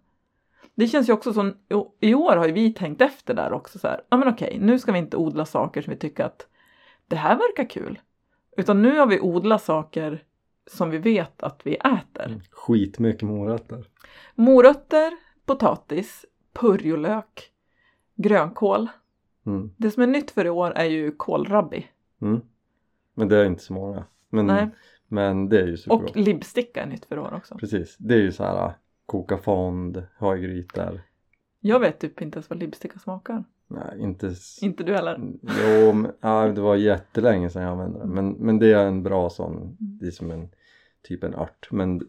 [0.76, 1.54] Det känns ju också som,
[2.00, 4.80] i år har ju vi tänkt efter där också så här, ja men okej, nu
[4.80, 6.48] ska vi inte odla saker som vi tycker att
[7.08, 8.00] det här verkar kul.
[8.58, 10.24] Utan nu har vi odlat saker
[10.65, 12.26] som vi vet att vi äter.
[12.26, 12.41] Mm.
[12.52, 13.88] Skitmycket morötter.
[14.36, 15.13] Morötter,
[15.45, 17.52] potatis, purjolök,
[18.15, 18.88] grönkål.
[19.45, 19.71] Mm.
[19.78, 21.88] Det som är nytt för i år är ju kålrabbi.
[22.21, 22.41] Mm.
[23.13, 24.06] Men det är inte så många.
[24.30, 24.69] Men, Nej.
[25.08, 26.10] men det är ju superbra.
[26.10, 27.56] Och libbsticka är nytt för i år också.
[27.56, 28.73] Precis, det är ju så här
[29.06, 31.02] koka fond, ha i grytor.
[31.60, 33.43] Jag vet typ inte ens vad libbsticka smakar.
[33.67, 34.34] Nej, inte...
[34.62, 35.19] Inte du heller?
[35.41, 38.06] Jo, men, ja, det var jättelänge sedan jag använde det.
[38.06, 40.49] Men, men det är en bra sån, det är som en
[41.08, 41.67] typ en ört.
[41.71, 42.02] Men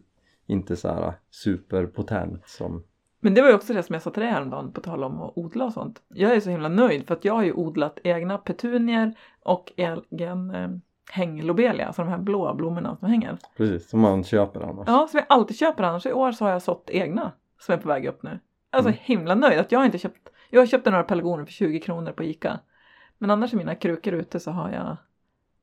[0.45, 2.83] inte så här superpotent som...
[3.19, 5.21] Men det var ju också det som jag sa till dig häromdagen på tal om
[5.21, 6.01] att odla och sånt.
[6.07, 9.13] Jag är så himla nöjd för att jag har ju odlat egna petunier
[9.43, 10.69] och egen eh,
[11.11, 13.37] hänglobelia, alltså de här blåa blommorna som hänger.
[13.57, 14.87] Precis, som man köper annars.
[14.87, 16.05] Ja, som jag alltid köper annars.
[16.05, 18.39] I år så har jag sått egna som är på väg upp nu.
[18.71, 18.97] Jag är Mm.
[19.01, 20.29] himla nöjd att jag inte köpt.
[20.49, 22.59] Jag har köpt några pelargoner för 20 kronor på Ica.
[23.17, 24.97] Men annars i mina krukor ute så har jag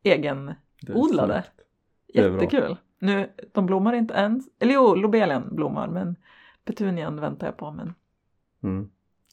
[0.03, 1.33] egen Det är odlade.
[1.42, 1.68] snyggt.
[2.14, 2.42] Det är bra.
[2.42, 2.77] Jättekul.
[2.99, 4.42] Nu, de blommar inte än.
[4.59, 6.16] Eller jo, lobelian blommar men
[6.64, 7.95] petunian väntar jag på men
[8.62, 8.88] Mm.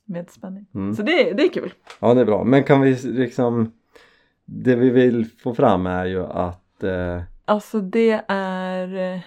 [0.06, 0.66] med spänning.
[0.74, 0.96] Mm.
[0.96, 1.74] Så det, det är kul.
[2.00, 3.72] Ja det är bra, men kan vi liksom
[4.46, 9.22] Det vi vill få fram är ju att eh, Alltså det är eh,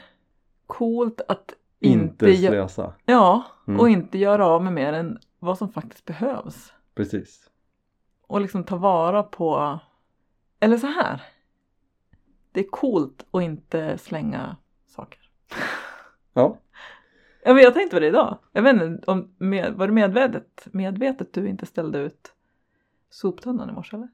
[0.67, 2.93] coolt att inte, inte, slösa.
[3.05, 3.81] Ja, Mm.
[3.81, 6.73] och inte göra av med mer än vad som faktiskt behövs.
[6.95, 7.51] Precis.
[8.27, 9.79] Och liksom ta vara på,
[10.61, 11.23] eller så här.
[12.53, 15.21] Det är coolt att inte slänga saker.
[16.35, 16.59] Ja,
[17.45, 18.39] Ja, men jag tänkte på det idag.
[18.53, 22.33] Jag vet inte, om, med, var det medvetet, medvetet du inte ställde ut
[23.11, 24.09] soptunnan i morse eller?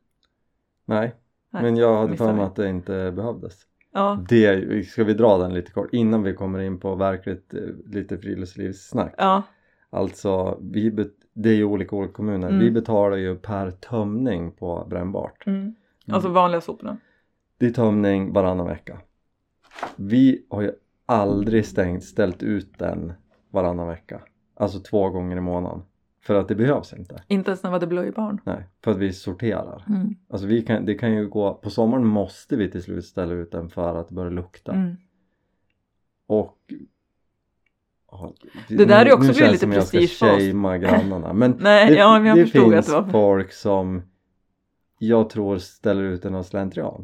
[0.85, 1.15] nej.
[1.51, 3.67] Nej, men jag hade för mig att det inte behövdes.
[3.93, 7.61] Ja, Det, ska vi dra den lite kort innan vi kommer in på verkligt eh,
[7.87, 9.15] lite friluftslivssnack.
[9.19, 9.43] ja,
[9.91, 12.49] Alltså, vi bet- det är ju olika olika kommuner.
[12.49, 12.61] Mm.
[12.61, 15.47] Vi betalar ju per tömning på brännbart.
[15.47, 15.75] mm.
[16.11, 16.97] alltså vanliga soporna.
[17.59, 18.99] Det är tömning varannan vecka.
[19.97, 20.73] Vi har ju
[21.07, 23.13] aldrig stängt, ställt ut den
[23.51, 24.21] varannan vecka.
[24.55, 25.83] Alltså två gånger i månaden.
[26.23, 27.23] För att det behövs inte.
[27.29, 28.41] Inte ens när vi hade blöjbarn.
[28.45, 29.85] Nej, för att vi sorterar.
[29.89, 30.15] Mm.
[30.29, 33.53] Alltså vi kan, det kan ju gå, på sommaren måste vi till slut ställa ut
[33.53, 34.73] den för att det börjar lukta.
[34.73, 34.97] Mm.
[36.27, 36.59] Och
[38.69, 39.99] Det där är också nu blir känns lite som jag ska
[40.79, 41.33] grannarna.
[41.33, 43.03] Men Nej, det, ja, men det finns det var...
[43.05, 44.03] folk som
[44.99, 47.03] jag tror ställer ut den av slentrian.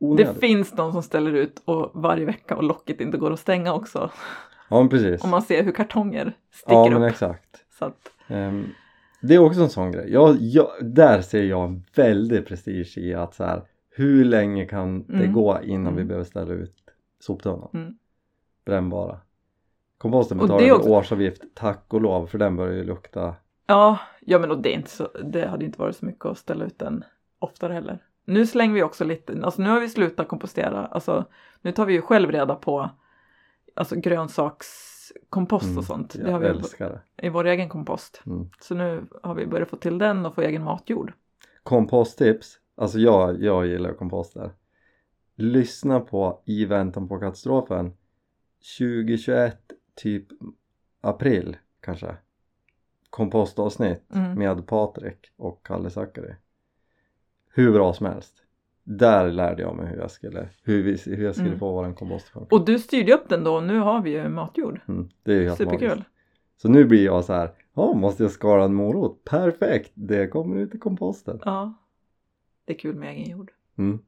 [0.00, 0.40] Det Onödigt.
[0.40, 4.10] finns de som ställer ut och varje vecka och locket inte går att stänga också.
[4.68, 5.24] Ja men precis.
[5.24, 7.10] Om man ser hur kartonger sticker ja men upp.
[7.10, 7.64] exakt.
[7.78, 8.66] Så att, Ehm,
[9.22, 10.12] det är också en sån grej.
[10.12, 15.02] Jag, jag, där ser jag en väldig prestige i att så här, hur länge kan
[15.06, 15.32] det Mm.
[15.32, 16.08] gå innan vi Mm.
[16.08, 16.74] behöver ställa ut
[17.20, 17.68] soptunnan?
[17.74, 17.94] Mm.
[18.64, 19.18] Brännbara.
[19.98, 23.34] Komposten betalar det vi också- årsavgift, tack och lov, för den börjar ju lukta.
[23.66, 26.38] Ja, ja men och det, är inte så, det hade inte varit så mycket att
[26.38, 27.04] ställa ut den
[27.38, 28.04] oftare heller.
[28.24, 31.24] Nu slänger vi också lite, alltså nu har vi slutat kompostera, alltså
[31.62, 32.90] nu tar vi ju själv reda på
[33.74, 36.12] alltså grönsakskompost Mm, och sånt.
[36.12, 37.26] Det Jag har vi älskar det.
[37.26, 38.22] i vår egen kompost.
[38.26, 38.50] Mm.
[38.60, 41.12] Så nu har vi börjat få till den och få egen matjord.
[41.62, 44.50] Komposttips, alltså jag, jag gillar komposter.
[45.36, 47.92] Lyssna på I väntan på katastrofen
[48.78, 49.58] 2021,
[49.98, 50.26] typ
[51.00, 52.16] april kanske.
[53.10, 54.38] Kompostavsnitt Mm.
[54.38, 56.34] med Patrik och Kalle Zackari.
[57.54, 58.34] Hur bra som helst.
[58.84, 61.58] Där lärde jag mig hur jag skulle, hur vi, hur jag skulle Mm.
[61.58, 62.32] få våran kompost.
[62.50, 64.80] Och du styrde upp den då och nu har vi ju matjord.
[64.88, 65.88] Mm, det är ju helt Superkul.
[65.88, 66.08] magiskt.
[66.56, 69.24] Så nu blir jag så här, ja måste jag skala en morot?
[69.24, 71.40] Perfekt, det kommer ut i komposten.
[71.44, 71.74] Ja.
[72.64, 73.50] Det är kul med egen jord.
[73.78, 73.98] Mm.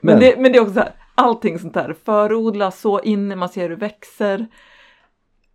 [0.00, 3.48] Men, det, men det är också så här, allting sånt där, förodla, så inne, man
[3.48, 4.46] ser hur det växer.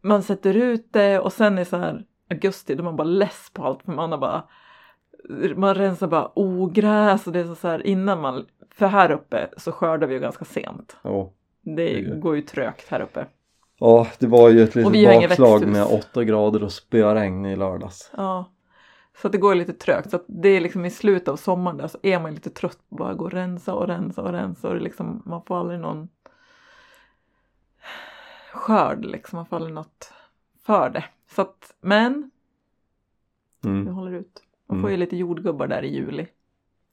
[0.01, 3.63] Man sätter ut det och sen är så här augusti då man bara less på
[3.63, 4.43] allt för man har bara
[5.55, 9.49] man rensar bara ogräs och det är så, så här innan man, för här uppe
[9.57, 10.97] så skördar vi ju ganska sent.
[11.01, 11.31] Ja.
[11.61, 13.25] Det går ju trögt här uppe.
[13.79, 18.11] Ja, det var ju ett litet bakslag med 8 grader och spöregn i lördags.
[18.17, 18.51] Ja.
[19.21, 20.11] Så det går lite trögt.
[20.11, 22.95] Så det är liksom i slutet av sommaren där så är man lite trött på
[22.95, 25.79] att bara gå och rensa och rensa och rensa och det liksom, man får aldrig
[25.79, 26.07] någon
[28.53, 29.37] skörd liksom.
[29.37, 30.13] Man får aldrig något
[30.65, 31.03] för det.
[31.35, 32.31] Så att, men
[33.61, 33.87] vi Mm.
[33.93, 34.43] håller ut.
[34.69, 36.27] Man får ju lite jordgubbar där i juli.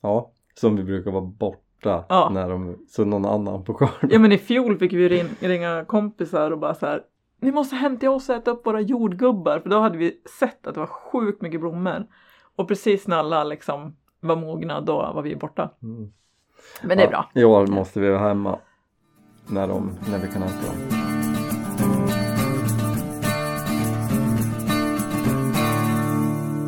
[0.01, 2.31] Ja, som vi brukar vara borta Ja.
[2.33, 4.13] när de, så någon annan på skörd.
[4.13, 7.03] Ja men i fjol fick vi ring, ringa kompisar och bara så här.
[7.41, 9.61] Ni måste hem till oss och äta upp våra jordgubbar.
[9.61, 12.07] För då hade vi sett att det var sjukt mycket blommor.
[12.57, 15.71] Och precis när alla liksom var mogna då var vi borta.
[15.83, 16.13] Mm.
[16.83, 17.31] Men det är bra.
[17.35, 18.59] I år måste vi vara hemma
[19.47, 20.96] när, de, när vi kan äta dem.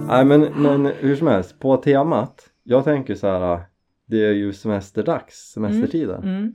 [0.08, 2.50] Nej men, men hur som helst, på temat.
[2.62, 3.60] Jag tänker så här.
[4.06, 6.22] Det är ju semesterdags, semestertiden.
[6.22, 6.54] Mm.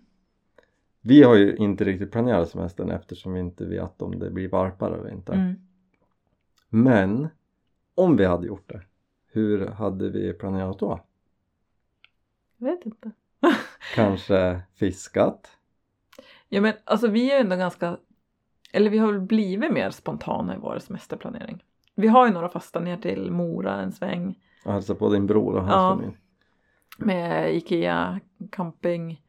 [1.01, 4.99] Vi har ju inte riktigt planerat semestern eftersom vi inte vet om det blir varpare
[4.99, 5.33] eller inte.
[5.33, 5.55] Mm.
[6.69, 7.27] Men
[7.95, 8.81] om vi hade gjort det,
[9.31, 10.99] hur hade vi planerat då?
[12.57, 13.11] Jag vet inte.
[13.95, 15.57] Kanske fiskat?
[16.49, 17.97] Ja men alltså vi är ju ändå ganska,
[18.71, 21.63] eller vi har väl blivit mer spontana i vår semesterplanering.
[21.95, 25.53] Vi har ju några fasta ner till Mora en sväng och hälsa på din bror
[25.55, 25.95] och hans Ja.
[25.95, 26.17] familj?
[26.97, 28.19] med Ikea
[28.51, 29.21] camping.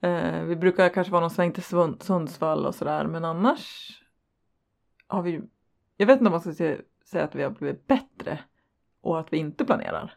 [0.00, 1.62] Eh, vi brukar kanske vara någon sväng till
[2.00, 3.90] Sundsvall och sådär men annars
[5.06, 5.40] har vi,
[5.96, 8.38] jag vet inte om man ska se- säga att vi har blivit bättre
[9.00, 10.14] och att vi inte planerar.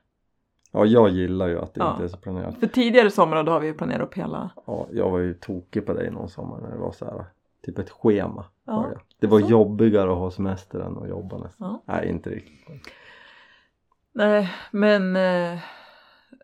[0.71, 1.91] Ja, jag gillar ju att det Ja.
[1.91, 2.57] inte är så planerat.
[2.59, 5.85] För tidigare somrar då har vi ju planerat upp hela, Ja, jag var ju tokig
[5.85, 7.25] på dig någon sommar när det var så här,
[7.63, 8.45] typ ett schema.
[8.65, 8.99] Ja, det.
[9.19, 9.47] Det var så.
[9.47, 11.79] jobbigare att ha semester än att jobba nästan.
[11.87, 11.93] Ja.
[11.93, 12.87] Nej, inte riktigt.
[14.13, 15.53] nej men eh,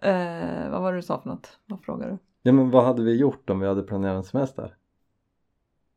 [0.01, 1.59] eh, vad var det du sa för något?
[1.65, 2.17] Vad frågar du?
[2.41, 4.75] Ja, men vad hade vi gjort om vi hade planerat en semester?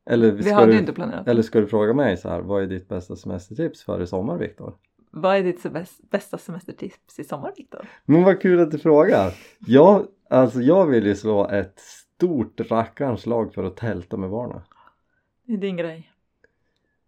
[0.06, 1.28] Eller Vi hade du, inte planerat.
[1.28, 4.38] eller ska du fråga mig så här, vad är ditt bästa semestertips för i sommar
[4.38, 4.74] Viktor?
[5.10, 5.66] Vad är ditt
[6.10, 7.88] bästa semestertips i sommar Viktor?
[8.04, 9.34] Men vad kul att du frågar!
[9.58, 14.60] Jag, alltså jag vill ju slå ett stort rackarns slag för att tälta med barnen.
[15.52, 16.12] Det är din grej.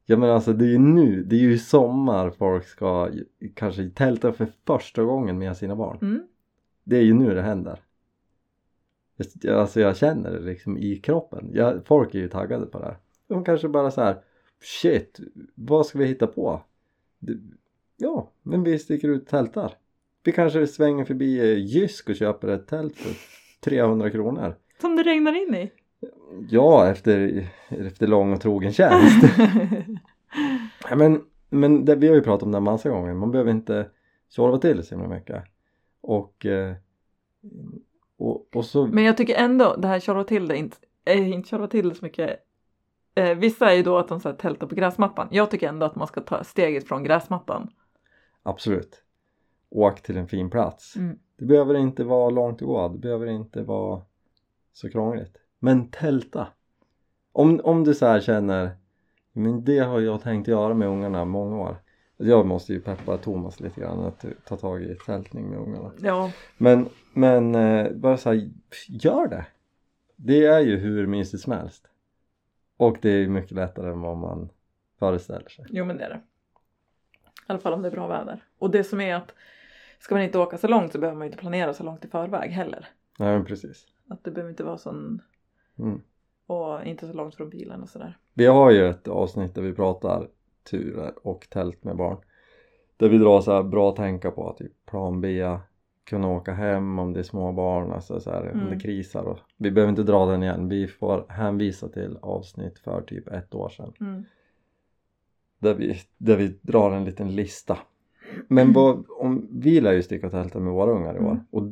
[0.07, 3.11] Ja men alltså det är ju nu, det är ju sommar folk ska
[3.55, 5.99] kanske tälta för första gången med sina barn.
[6.03, 6.23] Mm.
[6.85, 7.81] Det är ju nu det händer.
[9.49, 11.51] Alltså jag känner det liksom i kroppen.
[11.53, 12.97] Jag, folk är ju taggade på det här.
[13.27, 14.17] De kanske bara så här,
[14.63, 15.21] shit,
[15.55, 16.63] vad ska vi hitta på?
[17.97, 19.75] Ja, men vi sticker ut tältar.
[20.23, 23.15] Vi kanske svänger förbi eh, Jysk och köper ett tält för
[23.61, 24.55] 300 kronor.
[24.81, 25.71] Som det regnar in i.
[26.49, 29.25] Ja, efter, efter lång och trogen tjänst.
[30.91, 31.21] Ja, men
[31.55, 33.15] men det, vi har ju pratat om det här massa gånger.
[33.15, 33.91] Man behöver inte
[34.29, 35.45] tjorva till så himla mycket.
[36.01, 36.75] Och, eh,
[38.19, 38.87] och, och så...
[38.87, 41.95] Men jag tycker ändå det här tjorva till det, inte, äh, inte tjorva till det
[41.95, 42.41] så mycket.
[43.15, 45.29] Eh, vissa är ju då att de så här, tältar på gräsmattan.
[45.31, 47.71] Jag tycker ändå att man ska ta steget från gräsmattan.
[48.43, 49.03] Absolut.
[49.71, 50.97] Åk till en fin plats.
[50.97, 51.19] Mm.
[51.39, 52.89] Det behöver inte vara långt att gå.
[52.89, 54.03] Det behöver inte vara
[54.73, 55.37] så krångligt.
[55.65, 56.47] Men tälta.
[57.33, 58.71] Om, om du så här känner
[59.33, 61.77] men det har jag tänkt göra med ungarna många år.
[62.17, 65.93] Jag måste ju peppa Thomas lite grann att ta tag i tältning med ungarna.
[65.99, 66.33] Ja.
[66.59, 68.51] Men, men eh, bara så här,
[68.89, 69.47] gör det!
[70.17, 71.87] Det är ju hur mysigt som helst.
[72.77, 74.49] Och det är mycket lättare än vad man
[74.99, 75.65] föreställer sig.
[75.69, 76.21] Jo men det är det.
[77.37, 78.45] I alla fall om det är bra väder.
[78.59, 79.35] Och det som är att
[79.99, 82.09] ska man inte åka så långt så behöver man ju inte planera så långt i
[82.09, 82.89] förväg heller.
[83.19, 83.87] Nej men precis.
[84.09, 85.21] Att det behöver inte vara sån
[85.79, 86.01] Mm.
[86.47, 88.19] och inte så långt från bilen och sådär.
[88.35, 90.29] Vi har ju ett avsnitt där vi pratar
[90.71, 92.17] turer och tält med barn.
[92.97, 95.57] Där vi drar så här bra att tänka på, typ plan B,
[96.05, 98.71] kunna åka hem om det är små barn, alltså så här, om Mm.
[98.71, 99.25] det krisar.
[99.25, 103.55] Och, vi behöver inte dra den igen, vi får hänvisa till avsnitt för typ ett
[103.55, 103.93] år sedan.
[104.01, 104.25] Mm.
[105.59, 107.79] Där vi, där vi drar en liten lista.
[108.49, 111.31] Men vad, om, vi lär ju sticka och tälta med våra ungar i år.
[111.31, 111.45] Mm.
[111.51, 111.63] Och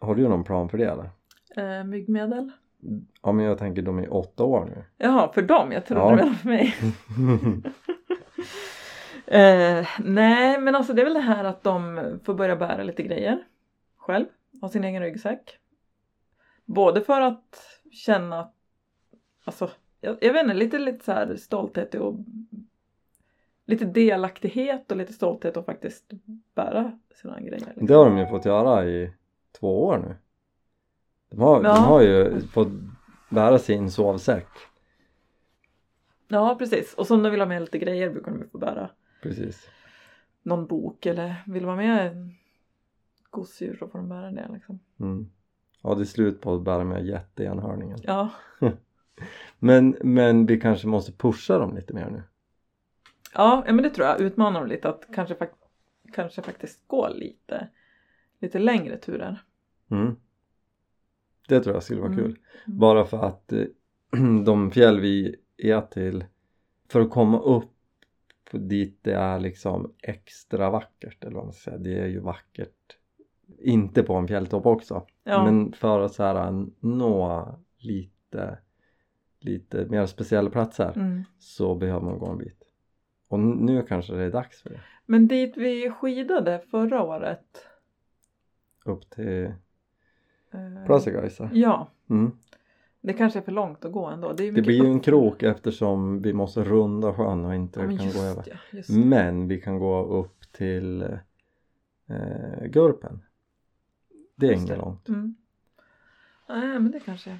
[0.00, 1.10] har du någon plan för det eller?
[1.56, 2.50] Eh, myggmedel?
[3.22, 4.84] Ja men jag tänker de är åtta år nu.
[4.98, 5.72] Jaha, för dem?
[5.72, 6.26] Jag trodde Ja.
[6.26, 6.74] var för mig.
[9.26, 13.02] Eh, nej, men alltså det är väl det här att de får börja bära lite
[13.02, 13.44] grejer
[13.96, 14.26] själv,
[14.60, 15.58] ha sin egen ryggsäck.
[16.64, 17.60] Både för att
[17.92, 18.50] känna,
[19.44, 19.70] alltså,
[20.00, 22.14] jag, jag vet inte, lite, lite så här stolthet och
[23.66, 26.10] lite delaktighet och lite stolthet att faktiskt
[26.54, 27.50] bära sina grejer.
[27.66, 27.86] liksom.
[27.86, 29.12] Det har de ju fått göra i
[29.60, 30.14] två år nu.
[31.30, 31.74] De har, Ja.
[31.74, 32.68] de har ju fått
[33.28, 34.46] bära sin sovsäck.
[36.28, 36.94] Ja, precis.
[36.94, 38.90] Och så om de vill ha med lite grejer brukar de få bära
[39.22, 39.68] Precis.
[40.42, 42.30] någon bok eller vill ha med
[43.30, 44.80] gosedjur så får de bära det liksom.
[45.00, 45.30] Mm.
[45.82, 47.98] Ja det är slut på att bära med jätteenhörningen.
[48.02, 48.28] Ja,
[49.58, 52.22] Men, men vi kanske måste pusha dem lite mer nu.
[53.34, 54.20] Ja, ja men det tror jag.
[54.20, 55.36] Utmana dem lite att kanske,
[56.12, 57.68] kanske faktiskt gå lite,
[58.38, 59.42] lite längre turer.
[59.90, 60.16] Mm.
[61.48, 62.24] Det tror jag skulle vara Mm.
[62.24, 62.38] kul.
[62.66, 63.64] Bara för att eh,
[64.44, 66.24] de fjäll vi är till
[66.88, 67.70] för att komma upp
[68.52, 71.82] dit det är liksom extra vackert eller vad man ska säga.
[71.82, 72.96] Det är ju vackert
[73.58, 75.06] inte på en fjälltopp också.
[75.24, 78.58] Ja, Men för att så här nå lite
[79.40, 81.24] lite mer speciella platser mm.
[81.38, 82.64] så behöver man gå en bit.
[83.28, 84.80] Och nu kanske det är dags för det.
[85.06, 87.66] Men dit vi skidade förra året.
[88.84, 89.52] Upp till
[90.52, 92.32] Eh, ja, Mm.
[93.00, 94.32] det kanske är för långt att gå ändå.
[94.32, 98.10] Det, Det blir ju en krok eftersom vi måste runda sjön och inte Ja, kan
[98.12, 98.44] gå över.
[98.46, 98.82] ja.
[98.94, 103.22] Men vi kan gå upp till eh, Gurpen.
[104.36, 104.76] Det är inget det.
[104.76, 105.08] långt.
[105.08, 105.34] Mm.
[106.48, 107.38] Nej, men det kanske.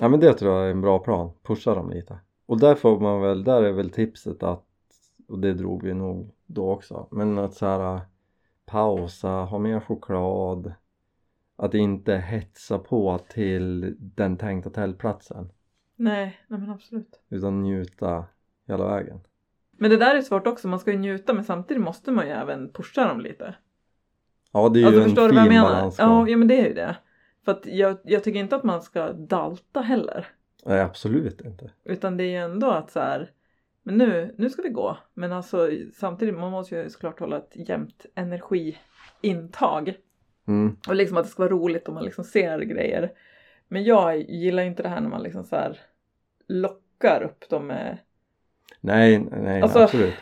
[0.00, 1.30] Ja men det tror jag är en bra plan.
[1.42, 2.18] Pusha dem lite.
[2.46, 4.64] Och där får man väl, där är väl tipset att,
[5.28, 8.00] och det drog vi nog då också, men att så här
[8.66, 10.72] pausa, ha mer choklad,
[11.58, 15.48] att inte hetsa på till den tänkta tältplatsen
[15.96, 17.20] Nej, nej men absolut.
[17.28, 18.24] utan njuta
[18.68, 19.20] hela vägen.
[19.70, 20.68] Men det där är svårt också.
[20.68, 23.54] Man ska ju njuta men samtidigt måste man ju även pusha dem lite.
[24.52, 25.92] Ja det är Alltså ju en förstår du fin vad jag menar?
[25.98, 26.96] Ja, ja men det är ju det.
[27.44, 30.26] För att jag, jag tycker inte att man ska dalta heller.
[30.64, 31.70] Nej absolut inte.
[31.84, 33.30] Utan det är ju ändå att så här,
[33.82, 34.98] men nu, nu ska vi gå.
[35.14, 39.94] Men alltså samtidigt, man måste ju såklart hålla ett jämnt energiintag.
[40.48, 40.76] Mm.
[40.88, 43.12] Och liksom att det ska vara roligt om man liksom ser grejer.
[43.68, 45.78] Men jag gillar inte det här när man liksom så här
[46.48, 47.98] lockar upp dem med...
[48.80, 50.14] Nej, nej, Alltså, absolut.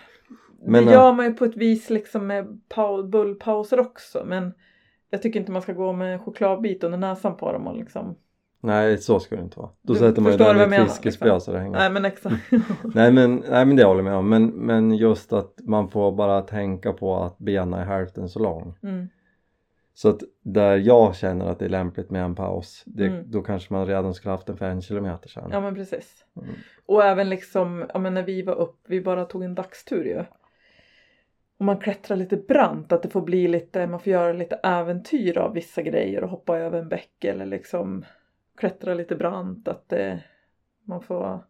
[0.62, 4.24] Men, det gör man ju på ett vis liksom med pau- bullpauser också.
[4.26, 4.54] Men
[5.10, 8.16] jag tycker inte man ska gå med en chokladbit under näsan på dem och liksom...
[8.60, 9.70] Nej så ska det inte vara.
[9.82, 11.40] Då Du sätter man ju den i ett fiskespö liksom.
[11.40, 11.78] så det hänger.
[11.78, 12.36] Nej men exakt.
[12.94, 14.28] Nej men, nej men det håller jag med om.
[14.28, 18.74] Men, men just att man får bara tänka på att bena är hälften så lång.
[18.82, 19.08] Mm.
[19.96, 23.30] Så att där jag känner att det är lämpligt med en paus, det, Mm.
[23.30, 25.48] då kanske man redan skulle haft den för en kilometer sedan.
[25.52, 26.24] Ja men precis.
[26.36, 26.54] Mm.
[26.86, 30.24] Och även liksom, ja men när vi var upp, vi bara tog en dagstur ju.
[31.58, 35.38] Och man klättrar lite brant, att det får bli lite, man får göra lite äventyr
[35.38, 38.04] av vissa grejer och hoppa över en bäck eller liksom
[38.56, 40.22] klättra lite brant, att det,
[40.84, 41.44] man får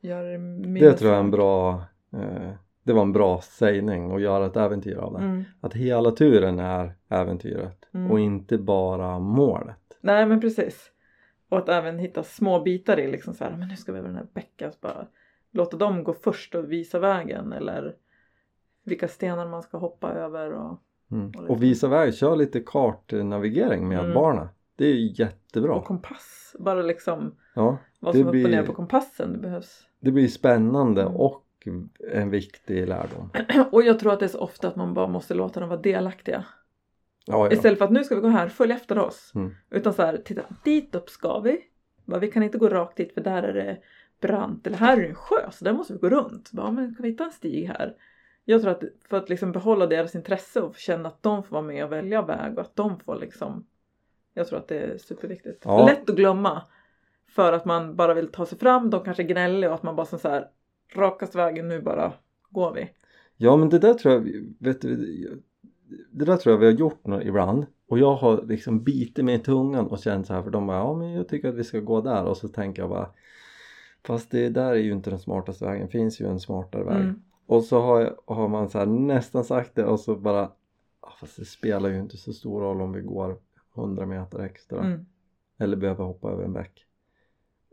[0.00, 2.52] göra det Det tror jag är en bra, eh,
[2.82, 5.18] det var en bra sägning att göra ett äventyr av det.
[5.18, 5.44] Mm.
[5.60, 8.10] Att hela turen är äventyret Mm.
[8.10, 9.76] och inte bara målet.
[10.00, 10.90] Nej men precis.
[11.48, 14.08] Och att även hitta små bitar i liksom så här, men nu ska vi över
[14.08, 15.06] den här bäcken, bara
[15.50, 17.94] låta dem gå först och visa vägen eller
[18.84, 20.78] vilka stenar man ska hoppa över och,
[21.12, 21.32] Mm.
[21.38, 24.14] Och Och visa väg, kör lite kartnavigering med Mm.
[24.14, 24.48] barnen.
[24.76, 25.74] Det är ju jättebra.
[25.74, 26.56] och kompass.
[26.58, 29.86] Bara liksom Ja, vad som är upp och ner på kompassen det behövs.
[30.00, 31.16] det blir spännande Mm.
[31.16, 31.44] och
[32.12, 33.30] en viktig lärdom.
[33.72, 35.80] Och jag tror att det är så ofta att man bara måste låta dem vara
[35.80, 36.44] delaktiga.
[37.26, 37.52] Ja, ja.
[37.52, 39.32] Istället för att nu ska vi gå här, följ efter oss.
[39.34, 39.54] Mm.
[39.70, 41.60] Utan så här, titta dit upp ska vi.
[42.04, 43.78] Bara, vi kan inte gå rakt dit för där är det
[44.20, 44.66] brant.
[44.66, 46.52] Eller här är det en sjö så där måste vi gå runt.
[46.52, 47.96] Bara, men kan vi hitta en stig här?
[48.44, 51.62] Jag tror att för att liksom behålla deras intresse och känna att de får vara
[51.62, 53.66] med och välja väg och att de får liksom
[54.34, 55.62] Jag tror att det är superviktigt.
[55.64, 55.86] Ja.
[55.86, 56.62] Lätt att glömma.
[57.28, 59.96] För att man bara vill ta sig fram, de kanske är gnälliga och att man
[59.96, 60.48] bara så här
[60.94, 62.12] Rakast vägen, nu bara
[62.50, 62.90] går vi.
[63.36, 64.28] ja men det där tror jag,
[64.58, 64.96] vet du,
[66.10, 67.66] det där tror jag vi har gjort nå- ibland.
[67.88, 70.76] och jag har liksom bitit mig i tungan och känt så här för de bara
[70.76, 73.10] ja men jag tycker att vi ska gå där och så tänker jag bara
[74.06, 76.96] fast det där är ju inte den smartaste vägen, det finns ju en smartare väg
[77.00, 77.22] Mm.
[77.46, 80.50] och så har, jag, har man så nästan sagt det och så bara
[81.00, 83.36] "Ah, fast det spelar ju inte så stor roll om vi går
[83.74, 85.06] 100 meter extra Mm.
[85.58, 86.86] eller behöver hoppa över en bäck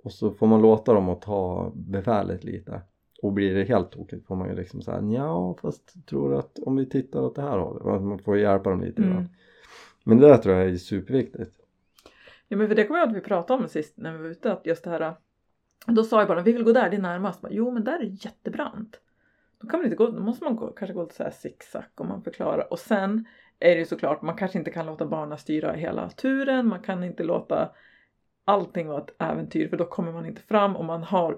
[0.03, 2.81] och så får man låta dem att ta befälet lite
[3.21, 6.75] och blir det helt tokigt får man ju liksom säga ja fast tror att om
[6.75, 9.29] vi tittar åt det här hållet man får hjälpa dem lite grann Mm.
[10.03, 11.53] men det där tror jag är superviktigt
[12.47, 14.51] Ja men för det kommer jag att vi pratade om sist när vi var ute
[14.51, 15.15] att just det här
[15.87, 17.41] då sa jag bara vi vill gå där, det är närmast.
[17.41, 18.99] Bara, jo men där är jättebrant.
[19.59, 21.83] Då kan man inte gå, då måste man gå, kanske gå lite så här zigzag
[21.95, 22.71] om man förklarar.
[22.71, 23.25] Och sen
[23.59, 26.67] är det ju såklart, man kanske inte kan låta barnen styra hela turen.
[26.67, 27.69] Man kan inte låta
[28.45, 31.37] allting vara ett äventyr för då kommer man inte fram och man har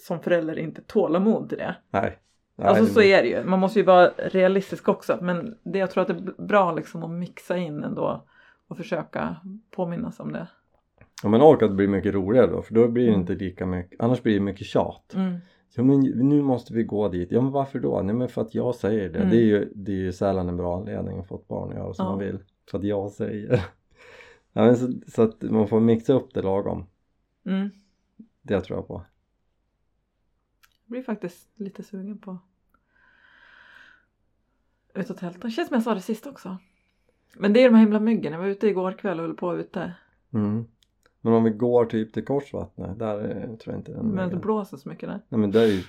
[0.00, 1.76] som förälder inte tålamod till det.
[1.90, 2.18] nej,
[2.56, 3.44] nej Alltså så är det ju.
[3.44, 5.18] Man måste ju vara realistisk också.
[5.22, 8.24] Men det, jag tror att det är bra liksom att mixa in ändå
[8.68, 9.36] och försöka
[9.70, 10.48] påminnas om det.
[11.22, 13.20] ja, men och att det blir mycket roligare då för då blir det Mm.
[13.20, 15.36] inte lika mycket annars blir det mycket tjat Mm.
[15.76, 18.02] ja men nu måste vi gå dit ja men varför då?
[18.02, 19.30] nej men för att jag säger det Mm.
[19.30, 21.76] det är ju, det är ju sällan en bra anledning att få ett barn att
[21.76, 22.10] göra som Ja.
[22.10, 22.38] man vill
[22.70, 23.52] för att jag säger
[24.52, 26.86] ja, men så, så att man får mixa upp det lagom
[27.46, 27.68] Mm.
[28.42, 29.02] det tror jag på
[30.86, 32.38] Jag blir faktiskt lite sugen på
[34.94, 35.40] ut och tälta.
[35.40, 36.56] Det känns som jag sa det sist också.
[37.36, 38.32] Men det är de här himla myggen.
[38.32, 39.92] Jag var ute igår kväll och höll på ute.
[40.32, 40.64] mm.
[41.20, 44.36] men om vi går typ till Korsvattnet där är, tror jag inte den Men det
[44.36, 45.20] blåser så mycket där.
[45.28, 45.82] nej men där är ju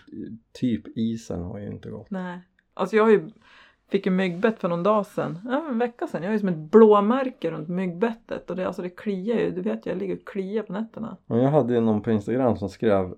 [0.51, 2.39] typ isen har ju inte gått Nej.
[2.73, 3.29] Alltså jag har ju,
[3.89, 5.39] fick ju myggbett för någon dag sedan.
[5.45, 6.23] Ja, en vecka sedan.
[6.23, 8.49] Jag har ju som ett blåmärke runt myggbettet.
[8.49, 9.51] Och det, alltså det kliar ju.
[9.51, 11.17] Du vet ju, jag ligger och kliar på nätterna.
[11.25, 13.15] Men jag hade ju någon på Instagram som skrev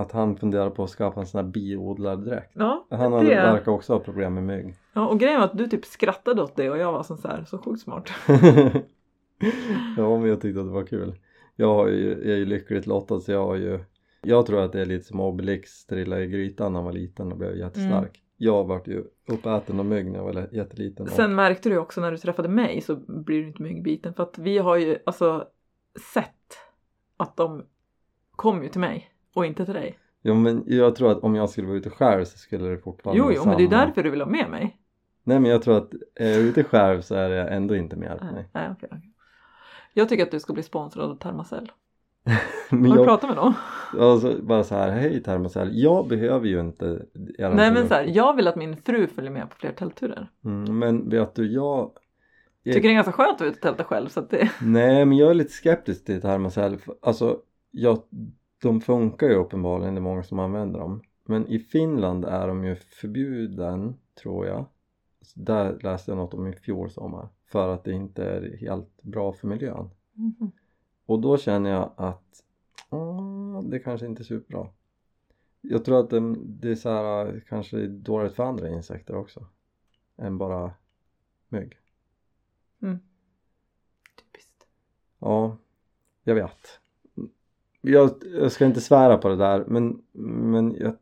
[0.00, 2.50] att han funderar på att skaffa en sån här biodlardräkt.
[2.54, 3.34] Ja, Han hade, det.
[3.34, 4.74] verkar också ha problem med mygg.
[4.92, 7.28] Ja, och grejen var att du typ skrattade åt det och jag var som så
[7.28, 8.10] här, så sjukt smart.
[9.96, 11.14] ja men jag tyckte att det var kul.
[11.56, 13.80] Jag, har ju, jag är ju lyckligt lottad så jag har ju
[14.22, 17.32] Jag tror att det är lite som Obelix trillade i grytan när han var liten
[17.32, 17.92] och blev jättestark.
[18.16, 18.26] Mm.
[18.36, 21.06] Jag vart ju uppäten av mygg när jag var jätteliten.
[21.06, 24.22] och- Sen märkte du också när du träffade mig så blir du inte myggbiten för
[24.22, 25.46] att vi har ju alltså
[26.14, 26.56] sett
[27.16, 27.62] att de
[28.36, 29.98] kom ju till mig och inte till dig.
[30.22, 33.18] Ja men jag tror att om jag skulle vara ute själv så skulle det fortfarande
[33.18, 33.84] Jo, jo, men det är samma.
[33.86, 34.76] därför du vill ha med mig.
[35.24, 38.06] Nej men jag tror att är jag ute själv så är det ändå inte med
[38.08, 38.48] hjälp Nej, mig.
[38.52, 39.12] nej, okej, okej.
[39.94, 41.72] Jag tycker att du ska bli sponsrad av Thermacell.
[42.70, 43.54] Men Har du jag, pratat med dem?
[43.98, 47.02] alltså, bara så här, hej Thermacell, jag behöver ju inte
[47.38, 50.28] Nej men så här, jag vill att min fru följer med på fler tältturer.
[50.44, 51.90] Mm, men vet du, jag
[52.62, 54.50] Jag tycker det är ganska skönt att vara ute och tälta själv så att det...
[54.62, 56.78] Nej men jag är lite skeptisk till Thermacell.
[57.02, 57.38] Alltså,
[57.70, 57.98] jag,
[58.62, 61.02] de funkar ju uppenbarligen, det är många som använder dem.
[61.24, 64.64] Men i Finland är de ju förbjuden, tror jag.
[65.34, 67.28] Där läste jag något om i fjol sommar.
[67.46, 69.90] För att det inte är helt bra för miljön.
[70.12, 70.52] Mhm.
[71.06, 72.44] Och då känner jag att
[73.64, 74.68] det kanske inte är superbra.
[75.60, 79.46] Jag tror att det, det är så här, kanske är dåligt för andra insekter också.
[80.16, 80.72] Än bara
[81.48, 81.78] mygg.
[84.16, 84.66] Typiskt.
[85.18, 85.56] Ja,
[86.24, 86.79] jag vet.
[87.80, 90.96] Jag, jag ska inte svära på det där men, men jag,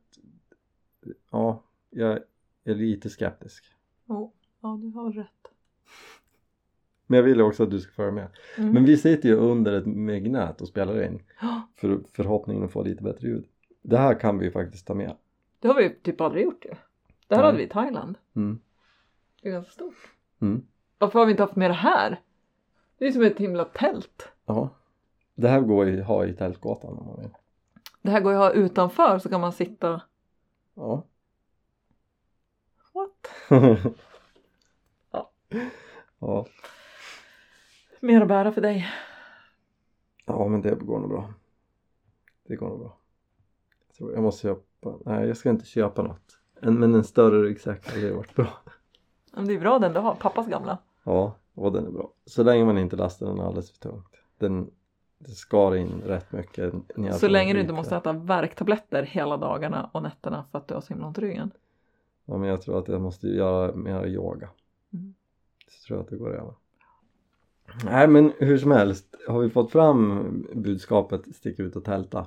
[1.30, 2.18] ja, jag
[2.64, 3.64] är lite skeptisk.
[4.06, 5.28] Oh, ja, du har rätt.
[7.06, 8.28] Men jag vill också att du ska följa med.
[8.56, 8.72] Mm.
[8.72, 12.82] Men vi sitter ju under ett myggnät och spelar in Ja, för förhoppningen att få
[12.82, 13.44] lite bättre ljud.
[13.82, 15.16] Det här kan vi ju faktiskt ta med.
[15.60, 16.70] Det har vi typ aldrig gjort ju.
[17.28, 17.46] Det här Nej.
[17.46, 18.18] hade vi i Thailand.
[18.36, 18.60] Mm.
[19.42, 20.12] Det är ganska stort.
[20.40, 20.62] Mm.
[20.98, 22.20] Varför har vi inte haft med det här?
[22.98, 24.28] Det är som ett himla tält.
[24.46, 24.70] Ja.
[25.39, 27.30] Det här går ju att ha i tältgatan om man vill.
[28.03, 30.03] Det här går ju att ha utanför så kan man sitta...
[30.74, 31.05] Ja.
[32.95, 33.51] What?
[35.11, 35.30] Ja.
[36.18, 36.47] ja.
[38.01, 38.89] Mer att bära för dig.
[40.26, 41.34] Ja men det går nog bra.
[42.47, 42.99] Det går nog bra.
[43.86, 46.39] Jag, tror jag måste köpa, nej jag ska inte köpa något.
[46.61, 48.49] En, men en större ryggsäck hade varit bra.
[49.32, 50.78] Men det är bra den du har, pappas gamla.
[51.05, 52.12] Ja, och den är bra.
[52.24, 54.16] Så länge man inte lastar den alldeles för tungt.
[54.39, 54.70] Den
[55.18, 56.74] det skar in rätt mycket.
[57.12, 60.80] Så länge du inte måste äta värktabletter hela dagarna och nätterna för att du har
[60.80, 61.50] så himla ont i ryggen.
[62.24, 64.48] Ja men jag tror att jag måste göra mer yoga.
[64.92, 65.14] Mm.
[65.68, 66.54] Så tror jag att det går över.
[67.84, 72.26] Nej men hur som helst, har vi fått fram budskapet stick ut och tälta?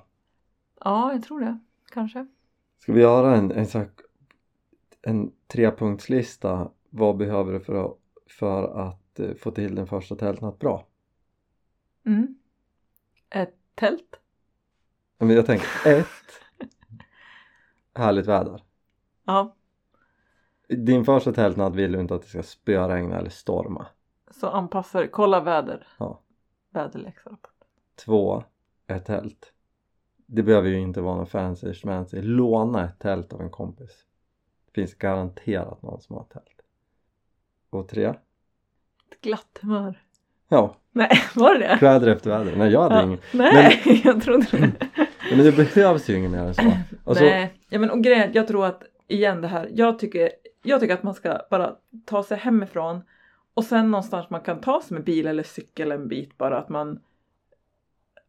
[0.80, 1.60] Ja, jag tror det.
[1.92, 2.28] Kanske.
[2.80, 3.90] Ska vi göra en, en, här-
[5.02, 6.72] en trepunktslista?
[6.90, 7.98] Vad behöver du för att,
[8.40, 10.88] för att eh, få till den första tältnatt bra?
[12.06, 12.36] Mm.
[13.32, 14.20] Ett tält.
[15.18, 16.08] Ja, Men jag tänker ett
[17.94, 18.64] Härligt väder.
[19.26, 19.56] Ja.
[20.68, 23.88] Din första tältnatt vill du inte att det ska spöregna eller storma.
[24.32, 25.88] Så anpassar, kolla väder.
[26.00, 26.22] Ja.
[26.70, 27.52] Väderleksrapport.
[27.96, 28.44] Två,
[28.88, 29.54] ett tält.
[30.26, 32.22] Det behöver ju inte vara något fancy schmancy.
[32.22, 34.06] Låna ett tält av en kompis.
[34.66, 36.62] Det finns garanterat någon som har tält.
[37.70, 40.04] Och tre, Ett glatt humör.
[40.52, 41.76] Ja, Nej, var det det?
[41.78, 42.56] kläder efter väder.
[42.56, 43.04] Nej jag hade Ja.
[43.04, 43.20] ingen.
[43.32, 44.72] Nej, jag trodde det.
[45.30, 46.62] Men det behövs ju inget mer än så.
[47.06, 50.30] Alltså, Nej, ja, men och grejen, jag tror att igen det här, jag tycker,
[50.64, 51.76] jag tycker att man ska bara
[52.06, 53.02] ta sig hemifrån
[53.54, 56.70] och sen någonstans man kan ta sig med bil eller cykel en bit bara att
[56.70, 57.00] man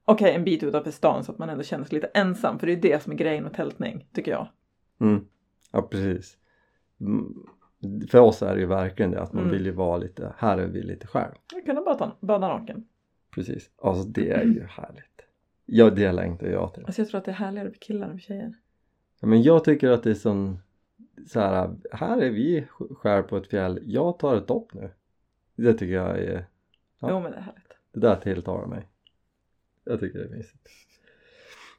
[0.04, 2.72] Okej, en bit utanför stan så att man ändå känner sig lite ensam för det
[2.72, 4.48] är det som är grejen med tältning, tycker jag.
[5.00, 5.24] Mm.
[5.72, 6.36] Ja precis.
[8.10, 9.52] För oss är det ju verkligen det att man Mm.
[9.56, 11.32] vill ju vara lite, här är vi lite själv.
[11.54, 12.84] Jag kunde bara bada naken.
[13.34, 13.70] Precis.
[13.82, 15.04] Alltså det är ju härligt.
[15.66, 16.84] Ja det längtar jag till.
[16.84, 18.54] Alltså jag tror att det är härligare för killar än för tjejer.
[19.20, 20.58] Ja, men jag tycker att det är sån
[21.26, 24.90] så här, här är vi skär på ett fjäll, jag tar ett dopp nu.
[25.56, 26.46] Det tycker jag är,
[26.98, 27.08] Ja.
[27.10, 27.72] Jo men det är härligt.
[27.92, 28.88] det där tilltalar mig.
[29.84, 30.68] Jag tycker det är mysigt.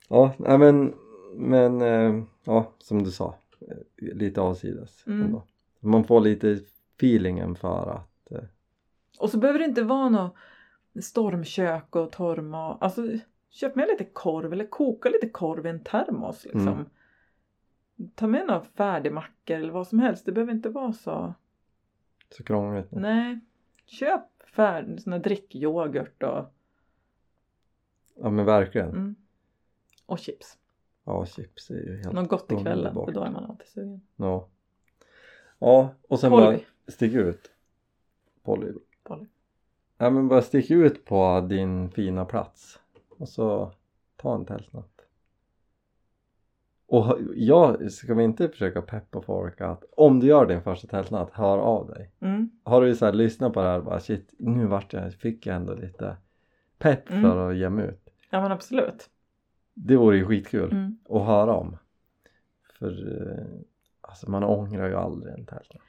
[0.09, 0.93] Ja, nej men,
[1.35, 5.21] men eh, ja som du sa, eh, lite avsides Mm.
[5.21, 5.43] ändå.
[5.83, 6.59] Man får lite
[6.97, 8.43] feelingen för att eh,
[9.19, 10.35] Och så behöver det inte vara något
[11.01, 12.77] stormkök och torrmat.
[12.81, 13.07] Alltså
[13.49, 16.67] köp med lite korv eller koka lite korv i en termos liksom.
[16.67, 16.85] Mm.
[18.15, 20.25] Ta med några färdigmackor eller vad som helst.
[20.25, 21.33] Det behöver inte vara så.
[22.29, 22.87] så krångligt.
[22.91, 23.39] Nej.
[23.85, 24.21] Köp
[24.55, 26.53] färdig, sån här drickyoghurt och,
[28.15, 28.89] Ja men verkligen.
[28.89, 29.15] mm.
[30.05, 30.57] och chips.
[31.03, 34.01] Ja chips är ju helt Något gott i kvällen för då är man alltid sugen.
[34.15, 34.49] Ja.
[35.59, 36.45] Ja och sen Polly.
[36.45, 37.51] bara stick ut.
[38.43, 38.71] Polly.
[39.03, 39.25] Polly.
[39.97, 42.79] Ja men bara stick ut på din fina plats
[43.17, 43.71] och så
[44.17, 44.89] ta en tältnatt.
[46.85, 50.87] Och ha- ja, ska vi inte försöka peppa folk att om du gör din första
[50.87, 52.11] tältnatt, hör av dig.
[52.19, 52.49] Mm.
[52.63, 55.45] Har du så här lyssnat på det här och bara shit, nu vart jag, fick
[55.45, 56.17] jag ändå lite
[56.77, 57.21] pepp Mm.
[57.23, 58.09] för att ge mig ut.
[58.29, 59.09] Ja men absolut.
[59.73, 60.97] Det vore ju skitkul Mm.
[61.09, 61.77] att höra om.
[62.79, 63.45] För eh,
[64.13, 65.81] alltså man ångrar ju aldrig en tältnatt.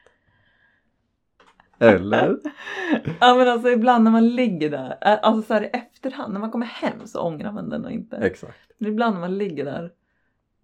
[1.79, 2.39] Eller?
[3.21, 6.51] Ja men alltså ibland när man ligger där, alltså så här i efterhand när man
[6.51, 8.17] kommer hem så ångrar man den och inte.
[8.17, 8.59] Exakt.
[8.79, 9.93] Men ibland när man ligger där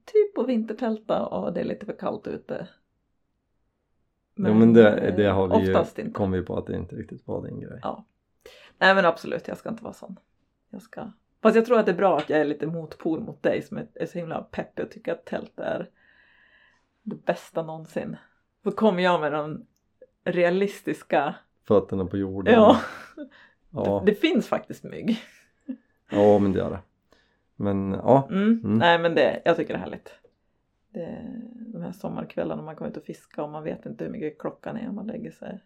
[0.05, 2.69] typ på vintertälta och det är lite för kallt ute.
[4.35, 6.11] jo men det, eh, det har vi ju, inte.
[6.11, 7.79] kom vi på att det inte riktigt var din grej.
[7.83, 8.05] Ja.
[8.79, 10.17] Nej men absolut, jag ska inte vara sån.
[10.71, 11.13] Jag ska...
[11.43, 13.77] Fast jag tror att det är bra att jag är lite motpol mot dig som
[13.77, 14.73] är, är så himla pepp.
[14.75, 15.91] Jag tycker att tält är
[17.03, 18.17] det bästa någonsin.
[18.63, 19.67] Då kommer jag med de
[20.25, 21.35] realistiska,
[21.65, 22.55] Fötterna på jorden.
[22.55, 22.81] ja,
[23.71, 25.19] Ja, det finns faktiskt mygg.
[26.11, 26.79] ja men det gör det.
[27.57, 28.61] Men ja, Mm.
[28.65, 28.79] Mm.
[28.79, 30.15] Nej men det, jag tycker det är härligt.
[30.93, 31.27] Det,
[31.73, 34.77] de här sommarkvällarna man kommer ut och fiska och man vet inte hur mycket klockan
[34.77, 35.61] är om man lägger sig.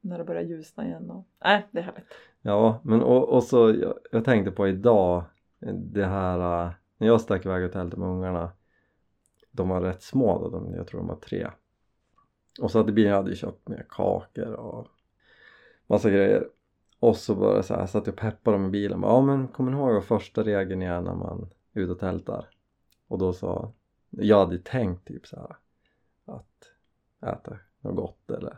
[0.00, 1.10] När det börjar ljusna igen.
[1.10, 2.12] Och, nej, det är härligt.
[2.42, 5.24] ja men och, och så jag, jag tänkte på idag
[5.74, 8.52] det här äh, när jag stack iväg och tältade med ungarna
[9.52, 11.50] de var rätt små då, de, jag tror de var tre.
[12.60, 14.88] Och så hade bilen hade ju köpt med kakor och
[15.86, 16.48] massa grejer.
[16.98, 19.00] Och så bara så här satt jag och peppade dem i bilen.
[19.02, 22.48] Ja men kommer ni ihåg vad första regeln är när man är ute och tältar?
[23.08, 23.72] Och då sa
[24.10, 25.56] jag hade tänkt typ så här
[26.24, 26.72] att
[27.22, 28.56] äta något gott eller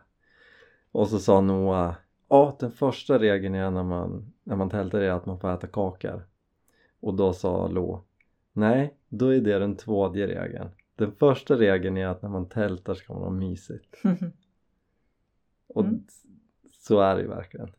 [0.92, 1.94] och så sa Noah
[2.28, 5.66] ja den första regeln är när man, när man tältar är att man får äta
[5.66, 6.26] kakor.
[7.00, 8.04] Och då sa Lo
[8.52, 12.94] nej då är det den tvådje regeln den första regeln är att när man tältar
[12.94, 13.96] ska man ha mysigt
[15.66, 16.04] och Mm.
[16.78, 17.72] så är det ju verkligen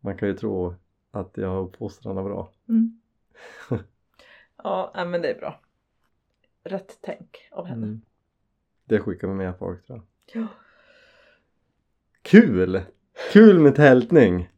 [0.00, 0.74] man kan ju tro
[1.10, 3.00] att jag har uppfostran bra Mm.
[4.56, 5.60] ja, men det är bra.
[6.64, 7.86] Rätt tänk av henne.
[7.86, 8.00] mm.
[8.84, 9.98] det skickar vi med folk tror
[10.32, 10.48] jag Ja.
[12.22, 12.80] Kul!
[13.32, 14.50] Kul med tältning!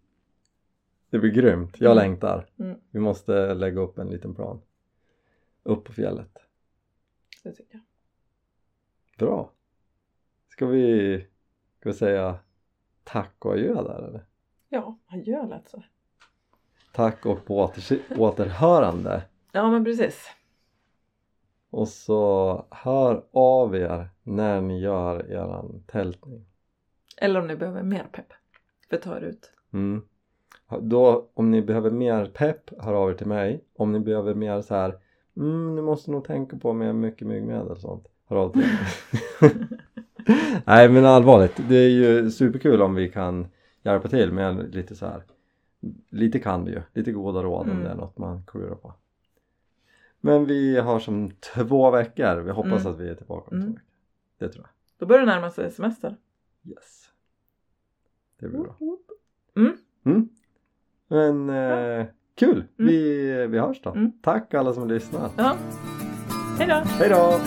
[1.11, 2.03] Det blir grymt, jag Mm.
[2.05, 2.47] längtar.
[2.59, 2.81] Mm.
[2.91, 4.61] Vi måste lägga upp en liten plan.
[5.63, 6.39] Upp på fjället.
[7.49, 7.83] Det tycker jag.
[9.19, 9.53] Bra!
[10.49, 11.27] Ska vi,
[11.81, 12.39] ska vi säga
[13.05, 14.27] tack och adjö där eller?
[14.69, 15.83] Ja, adjö lät så.
[16.93, 19.23] Tack och på åter, återhörande.
[19.53, 20.31] Ja, men precis.
[21.71, 26.47] Och så hör av er när ni gör eran tältning.
[27.17, 28.33] Eller om ni behöver mer pepp.
[28.91, 29.53] För ta er ut.
[29.73, 30.03] Mm.
[30.81, 33.65] Då, om ni behöver mer pepp, hör av er till mig.
[33.77, 34.99] Om ni behöver mer så här,
[35.39, 38.07] mm, ni måste nog tänka på med mycket myggmedel och sånt.
[38.27, 38.65] Hör av till.
[40.67, 43.47] Nej men allvarligt, det är ju superkul om vi kan
[43.83, 45.23] hjälpa till med lite så här.
[46.11, 47.85] Lite kan vi ju, lite goda råd om Mm.
[47.85, 48.93] det är något man klurar på.
[50.21, 52.93] Men vi har som två veckor, vi hoppas Mm.
[52.93, 53.67] att vi är tillbaka om Mm.
[53.69, 53.85] två veckor.
[54.39, 54.67] Det tror
[54.99, 56.17] Då börjar det närma sig semester.
[56.63, 56.71] jag.
[56.73, 57.05] Yes.
[58.41, 58.77] Det blir bra.
[59.57, 59.73] Mm.
[60.05, 60.29] Mm.
[61.09, 62.07] Men eh,
[62.39, 62.65] kul!
[62.77, 63.91] Vi, vi hörs då.
[63.91, 64.13] Mm.
[64.23, 65.31] Tack alla som lyssnar.
[65.37, 65.57] Ja.
[66.59, 66.75] Hej då!
[66.99, 67.41] Hej då!